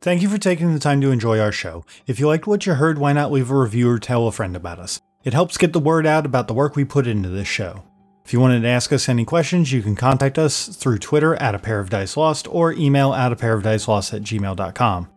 [0.00, 1.84] Thank you for taking the time to enjoy our show.
[2.06, 4.54] If you liked what you heard, why not leave a review or tell a friend
[4.54, 5.00] about us?
[5.24, 7.82] It helps get the word out about the work we put into this show.
[8.24, 11.56] If you wanted to ask us any questions, you can contact us through Twitter at
[11.56, 15.08] a pair of dice lost or email at a pair of dice lost at gmail.com.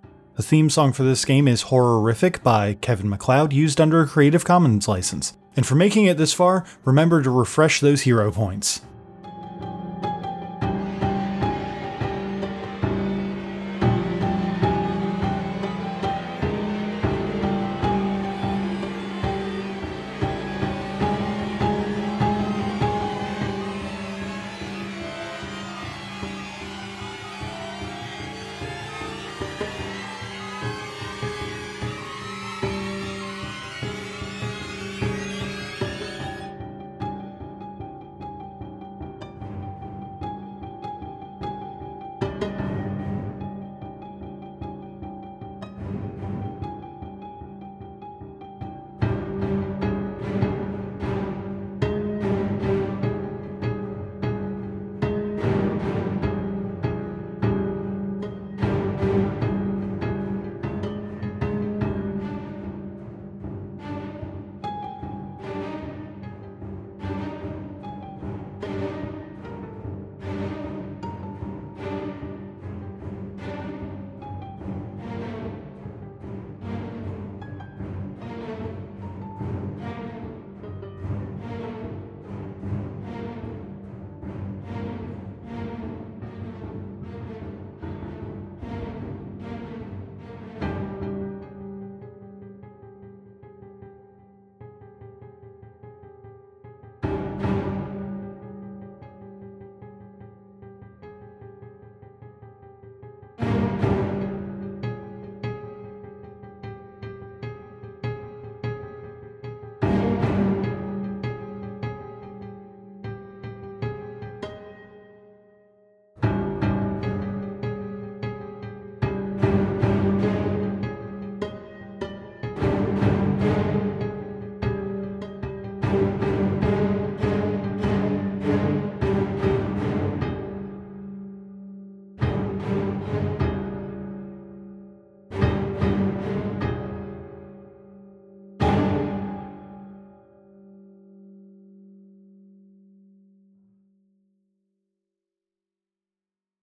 [0.42, 4.44] The theme song for this game is Horrorific by Kevin MacLeod, used under a Creative
[4.44, 5.38] Commons license.
[5.56, 8.82] And for making it this far, remember to refresh those hero points.